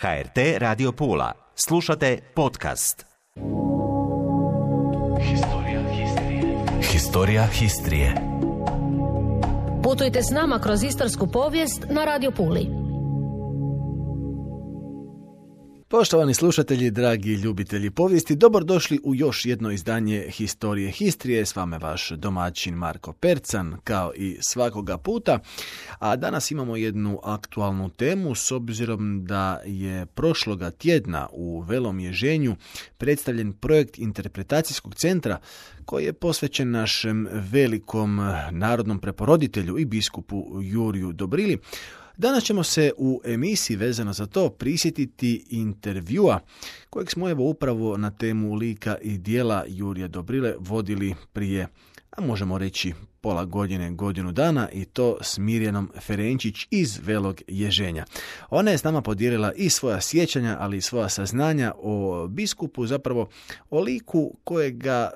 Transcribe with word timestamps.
HRT 0.00 0.38
Radio 0.58 0.92
Pula. 0.92 1.32
Slušate 1.54 2.18
podcast. 2.34 3.06
Historija 5.20 5.80
Histrije. 5.90 6.56
Historija 6.92 7.46
Histrije. 7.46 8.14
Putujte 9.82 10.22
s 10.22 10.30
nama 10.30 10.58
kroz 10.58 10.82
istarsku 10.82 11.26
povijest 11.26 11.86
na 11.90 12.04
Radio 12.04 12.30
Puli. 12.30 12.85
Poštovani 15.88 16.34
slušatelji, 16.34 16.90
dragi 16.90 17.34
ljubitelji 17.34 17.90
povijesti, 17.90 18.36
dobrodošli 18.36 19.00
u 19.04 19.14
još 19.14 19.44
jedno 19.44 19.70
izdanje 19.70 20.26
Historije 20.30 20.90
Histrije. 20.90 21.46
S 21.46 21.56
vama 21.56 21.76
vaš 21.76 22.10
domaćin 22.10 22.74
Marko 22.74 23.12
Percan, 23.12 23.76
kao 23.84 24.12
i 24.14 24.38
svakoga 24.40 24.98
puta. 24.98 25.38
A 25.98 26.16
danas 26.16 26.50
imamo 26.50 26.76
jednu 26.76 27.20
aktualnu 27.22 27.88
temu, 27.88 28.34
s 28.34 28.52
obzirom 28.52 29.24
da 29.24 29.60
je 29.66 30.06
prošloga 30.06 30.70
tjedna 30.70 31.28
u 31.32 31.60
Velom 31.60 32.00
Ježenju 32.00 32.56
predstavljen 32.98 33.52
projekt 33.52 33.98
interpretacijskog 33.98 34.94
centra 34.94 35.38
koji 35.84 36.04
je 36.04 36.12
posvećen 36.12 36.70
našem 36.70 37.28
velikom 37.32 38.20
narodnom 38.50 38.98
preporoditelju 38.98 39.78
i 39.78 39.84
biskupu 39.84 40.44
Juriju 40.62 41.12
Dobrili. 41.12 41.58
Danas 42.16 42.44
ćemo 42.44 42.62
se 42.62 42.92
u 42.96 43.20
emisiji 43.24 43.76
vezano 43.76 44.12
za 44.12 44.26
to 44.26 44.48
prisjetiti 44.48 45.44
intervjua 45.50 46.40
kojeg 46.90 47.10
smo 47.10 47.30
evo 47.30 47.50
upravo 47.50 47.96
na 47.96 48.10
temu 48.10 48.54
lika 48.54 48.96
i 49.02 49.18
dijela 49.18 49.64
Jurija 49.68 50.08
Dobrile 50.08 50.54
vodili 50.58 51.14
prije, 51.32 51.68
a 52.10 52.20
možemo 52.20 52.58
reći 52.58 52.92
pola 53.20 53.44
godine, 53.44 53.90
godinu 53.90 54.32
dana 54.32 54.68
i 54.72 54.84
to 54.84 55.18
s 55.22 55.38
Mirjanom 55.38 55.90
Ferenčić 56.00 56.66
iz 56.70 57.00
Velog 57.02 57.40
Ježenja. 57.48 58.04
Ona 58.50 58.70
je 58.70 58.78
s 58.78 58.84
nama 58.84 59.02
podijelila 59.02 59.52
i 59.52 59.70
svoja 59.70 60.00
sjećanja, 60.00 60.56
ali 60.60 60.76
i 60.76 60.80
svoja 60.80 61.08
saznanja 61.08 61.72
o 61.78 62.26
biskupu, 62.28 62.86
zapravo 62.86 63.28
o 63.70 63.80
liku 63.80 64.36
kojega 64.44 65.10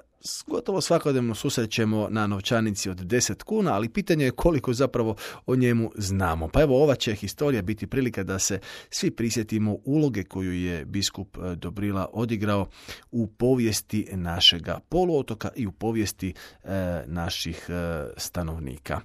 gotovo 0.46 0.80
svakodnevno 0.80 1.34
susrećemo 1.34 2.08
na 2.10 2.26
novčanici 2.26 2.90
od 2.90 3.00
10 3.00 3.42
kuna, 3.42 3.72
ali 3.74 3.88
pitanje 3.88 4.24
je 4.24 4.30
koliko 4.30 4.72
zapravo 4.72 5.16
o 5.46 5.56
njemu 5.56 5.92
znamo. 5.96 6.48
Pa 6.48 6.62
evo 6.62 6.82
ova 6.82 6.94
će 6.94 7.14
historija 7.14 7.62
biti 7.62 7.86
prilika 7.86 8.22
da 8.22 8.38
se 8.38 8.60
svi 8.90 9.10
prisjetimo 9.10 9.76
uloge 9.84 10.24
koju 10.24 10.52
je 10.52 10.84
biskup 10.84 11.36
e, 11.36 11.56
Dobrila 11.56 12.08
odigrao 12.12 12.68
u 13.10 13.26
povijesti 13.26 14.06
našega 14.12 14.78
poluotoka 14.88 15.48
i 15.56 15.66
u 15.66 15.72
povijesti 15.72 16.34
e, 16.64 17.02
naših 17.06 17.66
e, 17.68 18.06
stanovnika. 18.16 19.00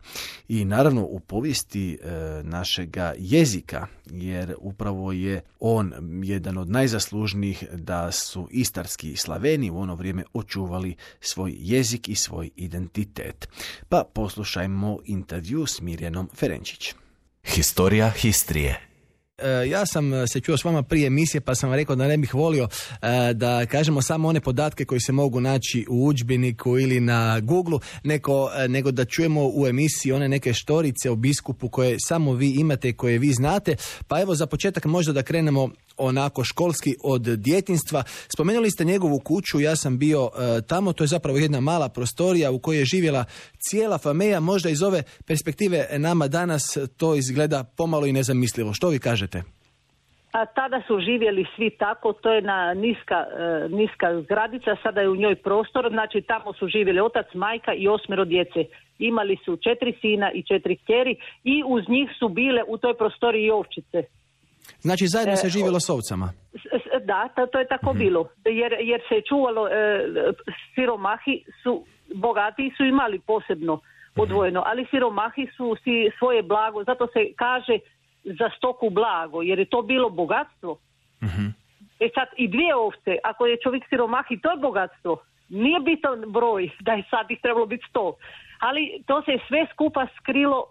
I 0.47 0.65
naravno 0.65 1.05
u 1.05 1.19
povijesti 1.19 1.97
našega 2.43 3.13
jezika, 3.17 3.87
jer 4.11 4.55
upravo 4.57 5.11
je 5.11 5.41
on 5.59 5.93
jedan 6.23 6.57
od 6.57 6.69
najzaslužnijih 6.69 7.63
da 7.73 8.11
su 8.11 8.47
istarski 8.51 9.15
slaveni 9.15 9.71
u 9.71 9.77
ono 9.77 9.95
vrijeme 9.95 10.23
očuvali 10.33 10.95
svoj 11.19 11.55
jezik 11.57 12.09
i 12.09 12.15
svoj 12.15 12.49
identitet. 12.55 13.47
Pa 13.89 14.03
poslušajmo 14.13 14.99
intervju 15.05 15.65
s 15.65 15.81
Mirjanom 15.81 16.29
Ferenčić. 16.35 16.93
Historija 17.43 18.09
Histrije 18.09 18.95
e, 19.37 19.69
ja 19.69 19.85
sam 19.85 20.27
se 20.27 20.39
čuo 20.39 20.57
s 20.57 20.63
vama 20.63 20.83
prije 20.83 21.07
emisije 21.07 21.41
pa 21.41 21.55
sam 21.55 21.69
vam 21.69 21.79
rekao 21.79 21.95
da 21.95 22.07
ne 22.07 22.17
bih 22.17 22.33
volio 22.33 22.67
e, 23.01 23.33
da 23.33 23.65
kažemo 23.65 24.01
samo 24.01 24.27
one 24.27 24.41
podatke 24.41 24.85
koji 24.85 24.99
se 24.99 25.11
mogu 25.11 25.39
naći 25.41 25.85
u 25.89 26.05
udžbeniku 26.05 26.79
ili 26.79 26.99
na 26.99 27.39
Google, 27.39 27.79
nego, 28.03 28.49
e, 28.57 28.67
nego 28.67 28.91
da 28.91 29.05
čujemo 29.05 29.49
u 29.53 29.67
emisiji 29.67 30.11
one 30.11 30.29
neke 30.29 30.53
štorice 30.53 31.09
o 31.09 31.15
biskupu 31.15 31.69
koje 31.69 31.97
samo 31.99 32.33
vi 32.33 32.49
imate 32.49 32.89
i 32.89 32.93
koje 32.93 33.17
vi 33.17 33.33
znate. 33.33 33.75
Pa 34.07 34.21
evo 34.21 34.35
za 34.35 34.45
početak 34.45 34.85
možda 34.85 35.13
da 35.13 35.23
krenemo 35.23 35.69
onako 35.97 36.43
školski 36.43 36.95
od 37.03 37.21
djetinstva. 37.21 38.03
Spomenuli 38.35 38.71
ste 38.71 38.85
njegovu 38.85 39.19
kuću, 39.19 39.59
ja 39.59 39.75
sam 39.75 39.97
bio 39.97 40.29
e, 40.29 40.61
tamo, 40.61 40.93
to 40.93 41.03
je 41.03 41.07
zapravo 41.07 41.37
jedna 41.37 41.59
mala 41.59 41.89
prostorija 41.89 42.51
u 42.51 42.59
kojoj 42.59 42.79
je 42.79 42.85
živjela 42.85 43.25
cijela 43.69 43.97
familija, 43.97 44.39
možda 44.39 44.69
iz 44.69 44.83
ove 44.83 45.03
perspektive 45.27 45.87
nama 45.97 46.27
danas 46.27 46.77
to 46.97 47.15
izgleda 47.15 47.63
pomalo 47.77 48.05
i 48.05 48.13
nezamislivo. 48.13 48.73
Što 48.73 48.89
vi 48.89 48.99
kažete? 48.99 49.43
A 50.37 50.45
tada 50.45 50.81
su 50.87 50.99
živjeli 50.99 51.45
svi 51.55 51.69
tako, 51.69 52.13
to 52.13 52.33
je 52.33 52.41
na 52.41 52.73
niska, 52.73 53.15
e, 53.15 53.69
niska 53.69 54.21
zgradica, 54.21 54.75
sada 54.83 55.01
je 55.01 55.09
u 55.09 55.15
njoj 55.15 55.35
prostor, 55.35 55.89
znači 55.89 56.21
tamo 56.21 56.53
su 56.53 56.67
živjeli 56.67 56.99
otac, 56.99 57.25
majka 57.33 57.73
i 57.73 57.87
osmero 57.87 58.25
djece. 58.25 58.65
Imali 58.99 59.37
su 59.45 59.57
četiri 59.57 59.93
sina 60.01 60.31
i 60.31 60.43
četiri 60.43 60.77
kćeri 60.77 61.15
i 61.43 61.63
uz 61.65 61.83
njih 61.89 62.09
su 62.19 62.29
bile 62.29 62.61
u 62.67 62.77
toj 62.77 62.97
prostoriji 62.97 63.45
i 63.45 63.51
ovčice. 63.51 64.03
Znači 64.81 65.07
zajedno 65.07 65.35
se 65.35 65.47
e, 65.47 65.49
živjelo 65.49 65.79
s 65.79 65.89
ovcama? 65.89 66.29
Da, 67.03 67.29
to 67.51 67.59
je 67.59 67.67
tako 67.67 67.89
mhm. 67.89 67.99
bilo. 67.99 68.29
Jer, 68.45 68.75
jer 68.79 69.01
se 69.09 69.15
je 69.15 69.21
čuvalo, 69.29 69.67
e, 69.67 69.71
siromahi 70.75 71.43
su, 71.63 71.85
bogati 72.15 72.71
su 72.77 72.83
imali 72.85 73.19
posebno 73.19 73.73
mhm. 73.75 74.21
odvojeno, 74.21 74.63
ali 74.65 74.87
siromahi 74.91 75.47
su 75.57 75.75
si 75.83 76.09
svoje 76.17 76.43
blago, 76.43 76.83
zato 76.83 77.07
se 77.07 77.19
kaže 77.35 77.79
za 78.23 78.49
stoku 78.57 78.89
blago, 78.89 79.41
jer 79.41 79.59
je 79.59 79.65
to 79.65 79.81
bilo 79.81 80.09
bogatstvo. 80.09 80.71
uh 81.21 81.65
E 81.99 82.09
sad 82.15 82.27
i 82.37 82.47
dvije 82.47 82.75
ovce, 82.75 83.17
ako 83.23 83.45
je 83.45 83.57
čovjek 83.63 83.83
siromahi, 83.89 84.41
to 84.41 84.51
je 84.51 84.57
bogatstvo. 84.57 85.17
Nije 85.49 85.79
bitan 85.79 86.23
broj 86.27 86.69
da 86.79 86.91
je 86.91 87.03
sad 87.09 87.31
ih 87.31 87.39
trebalo 87.41 87.65
biti 87.65 87.85
sto. 87.89 88.15
Ali 88.59 89.03
to 89.07 89.21
se 89.21 89.37
sve 89.47 89.67
skupa 89.73 90.07
skrilo 90.17 90.65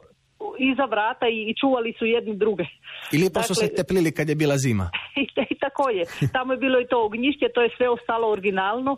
iza 0.58 0.84
vrata 0.84 1.26
i, 1.28 1.54
čuvali 1.60 1.94
su 1.98 2.04
jedni 2.06 2.36
druge. 2.36 2.64
I 3.12 3.16
lijepo 3.18 3.42
su 3.42 3.54
se 3.54 3.66
dakle, 3.66 3.76
teplili 3.76 4.12
kad 4.12 4.28
je 4.28 4.34
bila 4.34 4.56
zima. 4.56 4.90
I, 5.50 5.54
tako 5.64 5.90
je. 5.90 6.04
Tamo 6.32 6.52
je 6.52 6.58
bilo 6.58 6.80
i 6.80 6.86
to 6.86 7.04
ognjišće, 7.04 7.46
to 7.54 7.60
je 7.62 7.70
sve 7.76 7.88
ostalo 7.88 8.30
originalno 8.30 8.96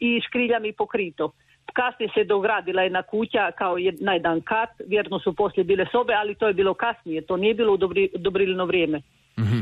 i 0.00 0.20
škriljami 0.26 0.72
pokrito. 0.72 1.32
Kasnije 1.72 2.08
se 2.14 2.24
dogradila 2.24 2.82
jedna 2.82 3.02
kuća 3.02 3.50
kao 3.58 3.78
jedna 3.78 4.12
jedan 4.12 4.40
kat, 4.40 4.70
vjerno 4.86 5.18
su 5.18 5.34
poslije 5.34 5.64
bile 5.64 5.86
sobe, 5.92 6.12
ali 6.14 6.34
to 6.34 6.46
je 6.46 6.54
bilo 6.54 6.74
kasnije, 6.74 7.26
to 7.26 7.36
nije 7.36 7.54
bilo 7.54 7.72
u 7.72 7.76
dobri, 7.76 8.10
dobrilino 8.18 8.64
vrijeme. 8.64 9.02
Mhm. 9.38 9.60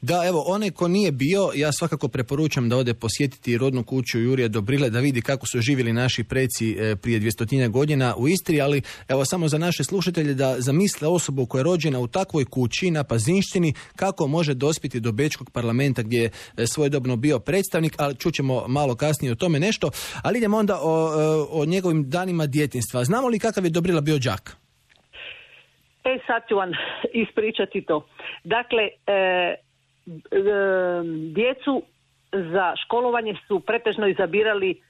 Da, 0.00 0.22
evo, 0.26 0.44
onaj 0.46 0.70
ko 0.70 0.88
nije 0.88 1.12
bio, 1.12 1.50
ja 1.54 1.72
svakako 1.72 2.08
preporučam 2.08 2.68
da 2.68 2.76
ode 2.76 2.94
posjetiti 2.94 3.58
rodnu 3.58 3.84
kuću 3.84 4.20
Jurija 4.20 4.48
Dobrile, 4.48 4.90
da 4.90 5.00
vidi 5.00 5.22
kako 5.22 5.46
su 5.46 5.60
živjeli 5.60 5.92
naši 5.92 6.24
preci 6.24 6.76
e, 6.78 6.96
prije 6.96 7.18
dvjestotinja 7.18 7.68
godina 7.68 8.14
u 8.16 8.28
Istri, 8.28 8.60
ali 8.60 8.82
evo 9.08 9.24
samo 9.24 9.48
za 9.48 9.58
naše 9.58 9.84
slušatelje 9.84 10.34
da 10.34 10.60
zamisle 10.60 11.08
osobu 11.08 11.46
koja 11.46 11.60
je 11.60 11.64
rođena 11.64 11.98
u 11.98 12.06
takvoj 12.06 12.44
kući 12.44 12.90
na 12.90 13.04
Pazinštini, 13.04 13.74
kako 13.96 14.26
može 14.26 14.54
dospiti 14.54 15.00
do 15.00 15.12
Bečkog 15.12 15.50
parlamenta 15.50 16.02
gdje 16.02 16.22
je 16.22 16.30
e, 16.56 16.66
svojedobno 16.66 17.16
bio 17.16 17.38
predstavnik, 17.38 17.94
ali 17.96 18.16
čućemo 18.16 18.68
malo 18.68 18.94
kasnije 18.94 19.32
o 19.32 19.34
tome 19.36 19.60
nešto, 19.60 19.90
ali 20.22 20.38
idemo 20.38 20.56
onda 20.56 20.78
o, 20.82 21.12
e, 21.12 21.46
o 21.50 21.64
njegovim 21.64 22.10
danima 22.10 22.46
djetinstva. 22.46 23.04
Znamo 23.04 23.28
li 23.28 23.38
kakav 23.38 23.64
je 23.64 23.70
Dobrila 23.70 24.00
bio 24.00 24.18
đak? 24.18 24.56
E 26.04 26.18
sad 26.26 26.42
ću 26.48 26.56
vam 26.56 26.70
ispričati 27.24 27.82
to. 27.82 28.06
Dakle, 28.44 28.88
e, 29.06 29.12
e, 29.12 29.56
djecu 31.34 31.82
za 32.32 32.74
školovanje 32.84 33.34
su 33.48 33.60
pretežno 33.60 34.06
izabirali 34.06 34.80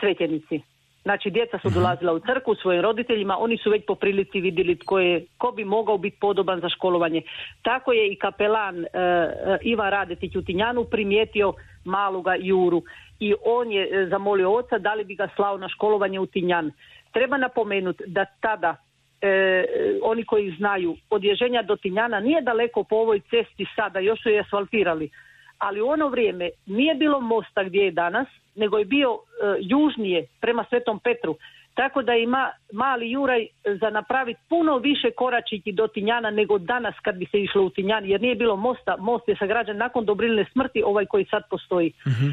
svećenici. 0.00 0.60
Znači, 1.02 1.30
djeca 1.30 1.58
su 1.58 1.68
mhm. 1.68 1.74
dolazila 1.74 2.12
u 2.12 2.18
crku 2.18 2.54
svojim 2.54 2.82
roditeljima, 2.82 3.36
oni 3.38 3.56
su 3.58 3.70
već 3.70 3.84
po 3.86 3.94
prilici 3.94 4.40
vidjeli 4.40 4.78
tko, 4.78 4.98
je, 4.98 5.26
ko 5.38 5.50
bi 5.50 5.64
mogao 5.64 5.98
biti 5.98 6.18
podoban 6.20 6.60
za 6.60 6.68
školovanje. 6.68 7.22
Tako 7.62 7.92
je 7.92 8.12
i 8.12 8.16
kapelan 8.16 8.84
e, 8.84 8.88
e 8.92 9.58
Ivan 9.62 9.90
Radetić 9.90 10.36
u 10.36 10.44
Tinjanu 10.44 10.84
primijetio 10.84 11.52
maluga 11.84 12.34
Juru 12.38 12.82
i 13.20 13.34
on 13.44 13.72
je 13.72 13.82
e, 13.82 14.06
zamolio 14.06 14.50
oca 14.50 14.78
da 14.78 14.94
li 14.94 15.04
bi 15.04 15.14
ga 15.14 15.28
slao 15.36 15.58
na 15.58 15.68
školovanje 15.68 16.20
u 16.20 16.26
Tinjan. 16.26 16.72
Treba 17.12 17.36
napomenuti 17.36 18.04
da 18.06 18.24
tada 18.40 18.76
e, 19.24 19.64
oni 20.02 20.24
koji 20.24 20.56
znaju 20.58 20.96
od 21.10 21.24
Ježenja 21.24 21.62
do 21.62 21.76
Tinjana 21.76 22.20
nije 22.20 22.40
daleko 22.40 22.84
po 22.84 22.96
ovoj 22.96 23.20
cesti 23.20 23.66
sada, 23.76 23.98
još 23.98 24.22
su 24.22 24.28
je 24.28 24.40
asfaltirali, 24.40 25.10
ali 25.58 25.80
u 25.80 25.88
ono 25.88 26.08
vrijeme 26.08 26.50
nije 26.66 26.94
bilo 26.94 27.20
mosta 27.20 27.64
gdje 27.64 27.84
je 27.84 27.90
danas, 27.90 28.28
nego 28.54 28.78
je 28.78 28.84
bio 28.84 29.10
e, 29.12 29.18
južnije 29.60 30.26
prema 30.40 30.64
Svetom 30.68 30.98
Petru. 30.98 31.36
Tako 31.74 32.02
da 32.02 32.14
ima 32.14 32.50
mali 32.72 33.10
Juraj 33.10 33.46
za 33.80 33.90
napraviti 33.90 34.40
puno 34.48 34.78
više 34.78 35.10
koračići 35.10 35.72
do 35.72 35.86
Tinjana 35.86 36.30
nego 36.30 36.58
danas 36.58 36.94
kad 37.02 37.16
bi 37.16 37.26
se 37.26 37.42
išlo 37.42 37.62
u 37.62 37.70
Tinjan, 37.70 38.04
jer 38.04 38.20
nije 38.20 38.34
bilo 38.34 38.56
mosta, 38.56 38.96
most 38.98 39.28
je 39.28 39.36
sagrađen 39.36 39.76
nakon 39.76 40.04
Dobrilne 40.04 40.44
smrti, 40.52 40.82
ovaj 40.82 41.06
koji 41.06 41.24
sad 41.24 41.42
postoji. 41.50 41.92
Mhm. 42.06 42.28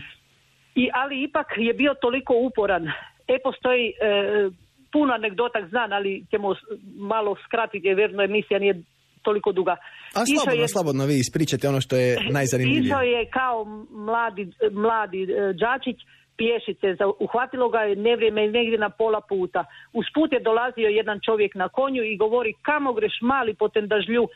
I, 0.76 0.90
ali 0.94 1.24
ipak 1.24 1.48
je 1.58 1.74
bio 1.74 1.94
toliko 2.02 2.34
uporan. 2.34 2.88
E, 3.28 3.40
postoji 3.44 3.88
e, 3.90 4.50
puno 4.92 5.14
anegdotak 5.14 5.70
znam, 5.70 5.94
ali 5.94 6.26
ćemo 6.30 6.56
malo 6.98 7.36
skratiti 7.46 7.88
jer 7.88 7.96
vjerno 7.96 8.24
emisija 8.24 8.60
nije 8.60 8.84
toliko 9.22 9.52
duga. 9.52 9.76
A 10.16 10.26
slobodno, 10.26 10.62
je, 10.62 10.68
slobodno 10.68 11.06
vi 11.06 11.16
ispričate 11.20 11.70
ono 11.70 11.82
što 11.82 11.96
je 11.96 12.18
najzanimljivije. 12.38 12.88
Išao 12.88 13.02
je 13.02 13.26
kao 13.26 13.66
mladi, 13.90 14.52
mladi 14.72 15.22
e, 15.24 15.54
džačić 15.54 15.98
pješice, 16.38 16.88
uhvatilo 17.20 17.70
ga 17.70 17.80
je 17.80 17.96
nevrijeme 17.96 18.48
negdje 18.48 18.78
na 18.78 18.90
pola 18.90 19.22
puta. 19.30 19.66
Uz 19.94 20.06
put 20.16 20.34
je 20.34 20.40
dolazio 20.40 20.88
jedan 20.88 21.20
čovjek 21.26 21.56
na 21.56 21.70
konju 21.70 22.04
i 22.04 22.18
govori 22.18 22.54
kamo 22.62 22.94
greš 22.94 23.18
mali 23.22 23.54
potendažlju 23.54 24.28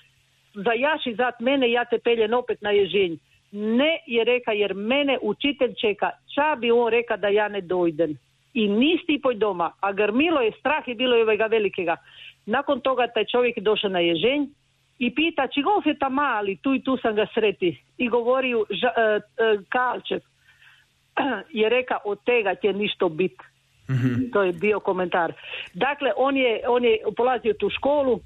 zajaši 0.54 1.16
zat 1.18 1.40
mene, 1.40 1.72
ja 1.72 1.86
te 1.86 1.98
peljem 2.00 2.34
opet 2.34 2.62
na 2.62 2.72
ježenj. 2.72 3.18
Ne, 3.52 4.04
je 4.06 4.24
reka, 4.24 4.52
jer 4.52 4.74
mene 4.74 5.18
učitelj 5.22 5.74
čeka. 5.82 6.10
Ča 6.36 6.56
bi 6.60 6.72
on 6.72 6.92
reka 6.92 7.18
da 7.18 7.28
ja 7.28 7.48
ne 7.48 7.62
dojdem. 7.62 8.18
I 8.56 8.68
nisi 8.68 9.20
poj 9.24 9.36
doma. 9.36 9.72
A 9.80 9.92
grmilo 9.92 10.42
je 10.42 10.52
strah 10.60 10.88
i 10.88 10.96
bilo 10.96 11.16
je 11.16 11.24
ovega 11.24 11.46
velikega. 11.46 11.98
Nakon 12.46 12.80
toga 12.82 13.08
taj 13.08 13.26
čovjek 13.26 13.58
je 13.58 13.64
došao 13.64 13.90
na 13.90 14.00
ježenj 14.00 14.48
i 15.00 15.16
pita, 15.16 15.48
či 15.48 15.62
golf 15.62 15.86
je 15.86 15.98
ta 16.00 16.10
mali, 16.10 16.56
tu 16.64 16.74
i 16.74 16.84
tu 16.84 16.98
sam 16.98 17.16
ga 17.16 17.26
sreti. 17.34 17.76
I 17.98 18.08
govoriju 18.10 18.66
ža, 18.70 18.92
e, 18.98 19.02
e, 19.02 19.58
Kalčev. 19.70 20.22
je 21.60 21.70
reka, 21.70 21.98
od 22.06 22.24
tega 22.24 22.56
će 22.56 22.74
ništo 22.74 23.10
bit. 23.10 23.42
To 24.34 24.44
je 24.44 24.54
bio 24.54 24.80
komentar. 24.80 25.34
Dakle, 25.74 26.12
on 26.18 26.38
je, 26.38 26.62
on 26.68 26.86
je 26.86 26.98
polazio 27.18 27.54
tu 27.54 27.70
školu, 27.70 28.20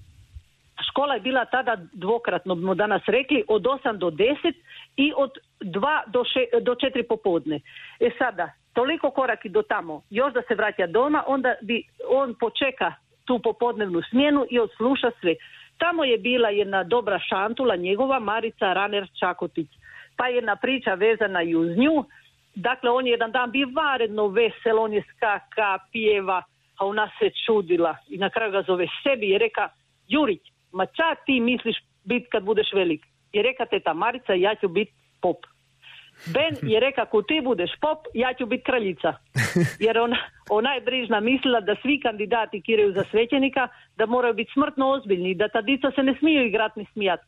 škola 0.92 1.14
je 1.14 1.20
bila 1.20 1.46
tada 1.46 1.76
dvokratno, 1.94 2.56
smo 2.56 2.76
danas 2.76 3.02
rekli, 3.08 3.44
od 3.48 3.64
8 3.64 3.98
do 3.98 4.10
10 4.10 4.54
i 4.98 5.14
od 5.18 5.32
2 5.62 6.02
do, 6.08 6.24
še, 6.24 6.62
do 6.62 6.76
4 6.76 7.04
popodne. 7.08 7.60
E 8.00 8.12
sada, 8.18 8.52
toliko 8.74 9.12
koraki 9.12 9.50
do 9.50 9.62
tamo, 9.62 10.02
još 10.10 10.34
da 10.34 10.42
se 10.48 10.56
vraća 10.56 10.88
doma, 10.88 11.24
onda 11.28 11.56
bi 11.62 11.84
on 12.10 12.36
počeka 12.40 12.94
tu 13.26 13.40
popodnevnu 13.44 14.02
smjenu 14.10 14.46
i 14.50 14.60
odsluša 14.60 15.12
sve. 15.22 15.36
Tamo 15.78 16.04
je 16.04 16.18
bila 16.18 16.50
jedna 16.50 16.84
dobra 16.84 17.20
šantula 17.20 17.76
njegova, 17.76 18.20
Marica 18.20 18.74
Raner 18.74 19.08
Čakotić. 19.20 19.68
Pa 20.18 20.28
jedna 20.28 20.56
priča 20.56 20.94
vezana 20.94 21.42
i 21.42 21.56
uz 21.56 21.78
nju. 21.78 22.06
Dakle, 22.56 22.90
on 22.90 23.06
je 23.06 23.12
jedan 23.12 23.32
dan 23.32 23.52
bio 23.52 23.68
varedno 23.76 24.28
vesel, 24.28 24.80
on 24.80 24.94
je 24.94 25.04
skaka, 25.16 25.80
pjeva, 25.92 26.44
a 26.78 26.86
ona 26.86 27.10
se 27.20 27.30
čudila 27.46 27.96
i 28.08 28.18
na 28.18 28.30
kraju 28.30 28.52
ga 28.52 28.62
zove 28.62 28.88
sebi 29.04 29.30
i 29.30 29.38
reka, 29.38 29.70
Jurić, 30.08 30.42
ma 30.72 30.86
ča 30.86 31.16
ti 31.26 31.40
misliš 31.40 31.78
bit 32.04 32.28
kad 32.32 32.44
budeš 32.44 32.74
velik? 32.74 33.06
I 33.32 33.42
reka 33.42 33.66
teta 33.66 33.94
Marica, 33.94 34.34
ja 34.34 34.56
ću 34.56 34.68
bit 34.68 34.90
pop. 35.22 35.38
Ben 36.26 36.70
je 36.72 36.80
reka, 36.80 37.02
ako 37.02 37.22
ti 37.22 37.42
budeš 37.44 37.72
pop, 37.82 38.00
ja 38.14 38.34
ću 38.38 38.46
bit 38.46 38.66
kraljica. 38.66 39.14
Jer 39.86 39.98
ona, 39.98 40.18
ona 40.50 40.74
je 40.74 40.82
brižna 40.82 41.20
mislila 41.20 41.60
da 41.62 41.76
svi 41.82 42.00
kandidati 42.00 42.62
kiraju 42.62 42.94
za 42.94 43.04
svećenika, 43.12 43.68
da 43.98 44.06
moraju 44.06 44.34
biti 44.34 44.52
smrtno 44.54 44.90
ozbiljni, 44.92 45.36
da 45.36 45.48
ta 45.48 45.62
dica 45.62 45.92
se 45.96 46.04
ne 46.04 46.16
smiju 46.20 46.46
igrat 46.46 46.76
ni 46.76 46.86
smijat. 46.94 47.20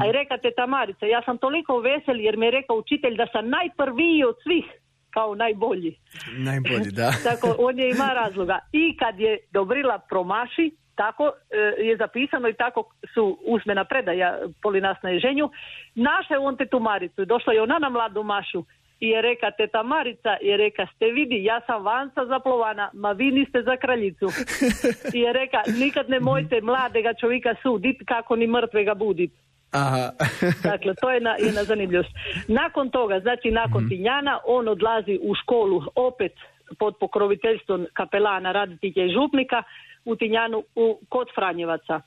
A 0.00 0.08
i 0.08 0.12
reka 0.12 0.38
teta 0.38 0.66
Marica, 0.66 1.06
ja 1.06 1.22
sam 1.22 1.38
toliko 1.38 1.78
vesel 1.78 2.20
jer 2.20 2.36
mi 2.36 2.46
je 2.46 2.50
rekao 2.50 2.76
učitelj 2.76 3.16
da 3.16 3.26
sam 3.32 3.48
najprviji 3.48 4.24
od 4.24 4.36
svih 4.42 4.64
kao 5.10 5.34
najbolji. 5.34 5.96
Najbolji, 6.38 6.90
da. 6.90 7.10
Tako, 7.28 7.56
on 7.58 7.78
je 7.78 7.90
ima 7.90 8.10
razloga. 8.14 8.58
I 8.72 8.96
kad 8.96 9.20
je 9.20 9.38
Dobrila 9.50 9.98
promaši, 9.98 10.70
tako 11.02 11.24
e, 11.50 11.58
je 11.88 11.96
zapisano 11.96 12.48
i 12.48 12.54
tako 12.54 12.80
su 13.14 13.38
usmena 13.46 13.84
predaja 13.84 14.38
poli 14.62 14.80
nas 14.80 14.96
na 15.02 15.10
ježenju, 15.10 15.50
naše 15.94 16.34
on 16.38 16.56
tetu 16.56 16.80
Maricu 16.80 17.24
došla 17.24 17.52
je 17.52 17.62
ona 17.62 17.78
na 17.78 17.88
mladu 17.88 18.22
Mašu 18.22 18.64
i 19.00 19.08
je 19.08 19.22
reka 19.22 19.50
teta 19.50 19.82
Marica 19.82 20.32
je 20.40 20.56
reka 20.56 20.86
ste 20.94 21.06
vidi 21.06 21.44
ja 21.44 21.60
sam 21.66 21.82
vanca 21.84 22.26
zaplovana 22.26 22.90
ma 22.92 23.12
vi 23.12 23.30
niste 23.30 23.62
za 23.62 23.76
kraljicu 23.76 24.26
i 25.16 25.20
je 25.20 25.32
reka 25.32 25.62
nikad 25.80 26.10
ne 26.10 26.20
mojte 26.20 26.60
mladega 26.60 27.12
čovjeka 27.20 27.54
sudit 27.62 27.96
kako 28.06 28.36
ni 28.36 28.46
mrtvega 28.46 28.94
budit 28.94 29.32
Aha. 29.70 30.10
Dakle, 30.70 30.94
to 30.94 31.10
je 31.10 31.20
na, 31.20 31.36
jedna 31.38 31.64
zanimljivost. 31.64 32.10
Nakon 32.48 32.90
toga, 32.90 33.20
znači 33.20 33.50
nakon 33.50 33.88
Tinjana, 33.88 34.38
on 34.46 34.68
odlazi 34.68 35.18
u 35.22 35.34
školu 35.34 35.82
opet 35.94 36.32
pod 36.78 36.94
pokroviteljstvom 37.00 37.86
kapelana, 37.92 38.52
raditelja 38.52 39.06
i 39.06 39.12
župnika 39.12 39.62
u 40.04 40.16
Tinjanu 40.16 40.62
u, 40.74 41.00
kod 41.08 41.28
Franjevaca. 41.34 42.00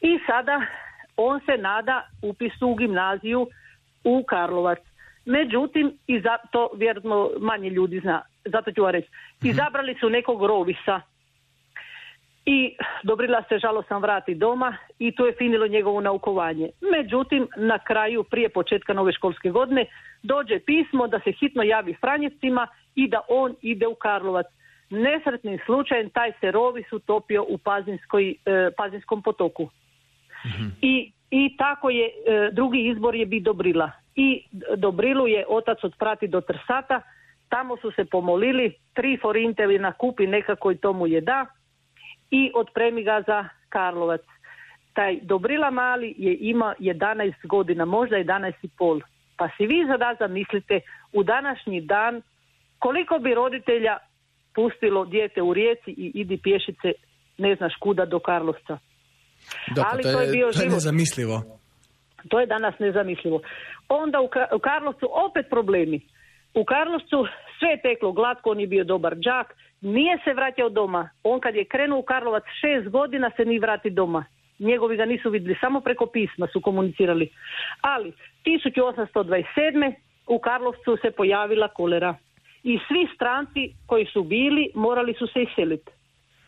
I 0.00 0.18
sada 0.26 0.62
on 1.16 1.40
se 1.40 1.56
nada 1.58 2.08
upisu 2.22 2.68
u 2.68 2.74
gimnaziju 2.74 3.46
u 4.04 4.24
Karlovac. 4.28 4.78
Međutim, 5.24 5.98
i 6.06 6.20
za, 6.20 6.36
to 6.52 6.70
vjerojatno 6.76 7.30
manje 7.40 7.70
ljudi 7.70 8.00
zna, 8.00 8.22
zato 8.44 8.72
ću 8.72 8.82
vam 8.82 8.90
reći, 8.90 9.08
izabrali 9.42 9.96
su 10.00 10.10
nekog 10.10 10.44
rovisa 10.44 11.00
i 12.46 12.76
Dobrila 13.02 13.42
se 13.48 13.58
žalostan 13.58 14.02
vrati 14.02 14.34
doma 14.34 14.76
i 14.98 15.14
tu 15.16 15.26
je 15.26 15.32
finilo 15.38 15.66
njegovo 15.66 16.00
naukovanje. 16.00 16.68
Međutim, 16.80 17.48
na 17.56 17.78
kraju, 17.78 18.24
prije 18.24 18.48
početka 18.48 18.92
nove 18.92 19.12
školske 19.12 19.50
godine, 19.50 19.86
dođe 20.22 20.58
pismo 20.58 21.06
da 21.06 21.20
se 21.24 21.32
hitno 21.32 21.62
javi 21.62 21.94
Franjevcima 22.00 22.68
i 22.94 23.08
da 23.08 23.20
on 23.28 23.54
ide 23.62 23.86
u 23.86 23.94
Karlovac. 23.94 24.46
Nesretnim 24.90 25.58
slučajem 25.66 26.10
taj 26.10 26.32
se 26.40 26.50
rovis 26.50 26.92
utopio 26.92 27.44
u 27.48 27.58
Pazinskoj, 27.58 28.30
e, 28.30 28.70
Pazinskom 28.76 29.22
potoku. 29.22 29.70
I, 30.82 31.12
I 31.30 31.56
tako 31.56 31.90
je, 31.90 32.06
e, 32.06 32.50
drugi 32.52 32.88
izbor 32.88 33.14
je 33.14 33.26
bi 33.26 33.40
Dobrila. 33.40 33.90
I 34.14 34.42
Dobrilu 34.76 35.26
je 35.26 35.44
otac 35.48 35.84
otprati 35.84 36.28
do 36.28 36.40
Trsata, 36.40 37.02
tamo 37.48 37.76
su 37.76 37.90
se 37.90 38.04
pomolili, 38.04 38.74
tri 38.94 39.18
forinte 39.22 39.66
na 39.66 39.92
kupi 39.92 40.26
nekako 40.26 40.70
i 40.70 40.76
tomu 40.76 41.06
je 41.06 41.20
da 41.20 41.46
i 42.30 42.50
otpremi 42.54 43.02
ga 43.02 43.22
za 43.26 43.48
Karlovac. 43.68 44.20
Taj 44.92 45.18
Dobrila 45.22 45.70
mali 45.70 46.14
je 46.18 46.36
ima 46.40 46.74
11 46.78 47.32
godina, 47.46 47.84
možda 47.84 48.16
11 48.16 48.52
i 48.62 48.68
pol. 48.78 49.00
Pa 49.36 49.48
si 49.56 49.66
vi 49.66 49.86
sada 49.86 50.16
zamislite 50.18 50.80
u 51.12 51.22
današnji 51.22 51.80
dan 51.80 52.22
koliko 52.78 53.18
bi 53.18 53.34
roditelja 53.34 53.98
pustilo 54.56 55.04
dijete 55.04 55.42
u 55.42 55.54
rijeci 55.54 55.90
i 55.90 56.12
idi 56.14 56.36
pješice 56.42 56.88
ne 57.38 57.54
znaš 57.54 57.74
kuda 57.80 58.04
do 58.04 58.18
Karlovca. 58.18 58.78
Ali 59.90 60.02
to, 60.02 60.12
to 60.12 60.20
je 60.20 60.26
je, 60.26 60.32
bio 60.32 60.52
to 60.52 60.62
je 60.62 60.68
nezamislivo. 60.68 61.36
To 62.28 62.40
je 62.40 62.46
danas 62.46 62.74
nezamislivo. 62.78 63.40
Onda 63.88 64.20
u, 64.20 64.28
Ka- 64.28 64.54
u 64.56 64.58
Karlovcu 64.58 65.06
opet 65.26 65.46
problemi. 65.50 66.00
U 66.54 66.64
Karlovcu 66.64 67.26
sve 67.58 67.68
je 67.68 67.82
teklo 67.82 68.12
glatko, 68.12 68.50
on 68.50 68.60
je 68.60 68.66
bio 68.66 68.84
dobar 68.84 69.14
đak, 69.14 69.54
nije 69.80 70.18
se 70.24 70.34
vraćao 70.34 70.68
doma. 70.68 71.10
On 71.22 71.40
kad 71.40 71.54
je 71.54 71.64
krenuo 71.64 71.98
u 71.98 72.02
Karlovac 72.02 72.44
šest 72.60 72.88
godina 72.88 73.30
se 73.36 73.44
ni 73.44 73.58
vrati 73.58 73.90
doma. 73.90 74.24
Njegovi 74.58 74.96
ga 74.96 75.04
nisu 75.04 75.30
vidjeli, 75.30 75.56
samo 75.60 75.80
preko 75.80 76.06
pisma 76.06 76.46
su 76.52 76.60
komunicirali. 76.60 77.28
Ali 77.80 78.12
1827. 78.44 79.94
u 80.26 80.38
Karlovcu 80.38 80.96
se 81.02 81.10
pojavila 81.10 81.68
kolera. 81.68 82.14
I 82.66 82.78
svi 82.88 83.08
stranci 83.14 83.74
koji 83.86 84.06
su 84.06 84.22
bili 84.22 84.70
morali 84.74 85.14
su 85.14 85.26
se 85.26 85.42
iseliti. 85.42 85.90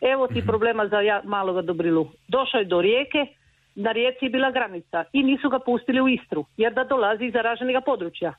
Evo 0.00 0.26
ti 0.26 0.42
problema 0.46 0.88
za 0.88 1.00
ja, 1.00 1.20
maloga 1.24 1.62
Dobrilu. 1.62 2.08
Došao 2.28 2.58
je 2.58 2.64
do 2.64 2.80
rijeke, 2.80 3.26
na 3.74 3.92
rijeci 3.92 4.24
je 4.24 4.30
bila 4.30 4.50
granica 4.50 5.04
i 5.12 5.22
nisu 5.22 5.48
ga 5.48 5.58
pustili 5.58 6.00
u 6.00 6.08
Istru, 6.08 6.44
jer 6.56 6.72
da 6.72 6.84
dolazi 6.84 7.24
iz 7.24 7.32
zaraženega 7.32 7.80
područja. 7.80 8.34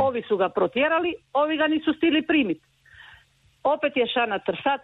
Ovi 0.00 0.22
su 0.28 0.36
ga 0.36 0.48
protjerali, 0.48 1.14
ovi 1.32 1.56
ga 1.56 1.66
nisu 1.66 1.92
stili 1.92 2.22
primiti. 2.22 2.64
Opet 3.64 3.96
je 3.96 4.06
Šana 4.06 4.38
Trsat 4.38 4.80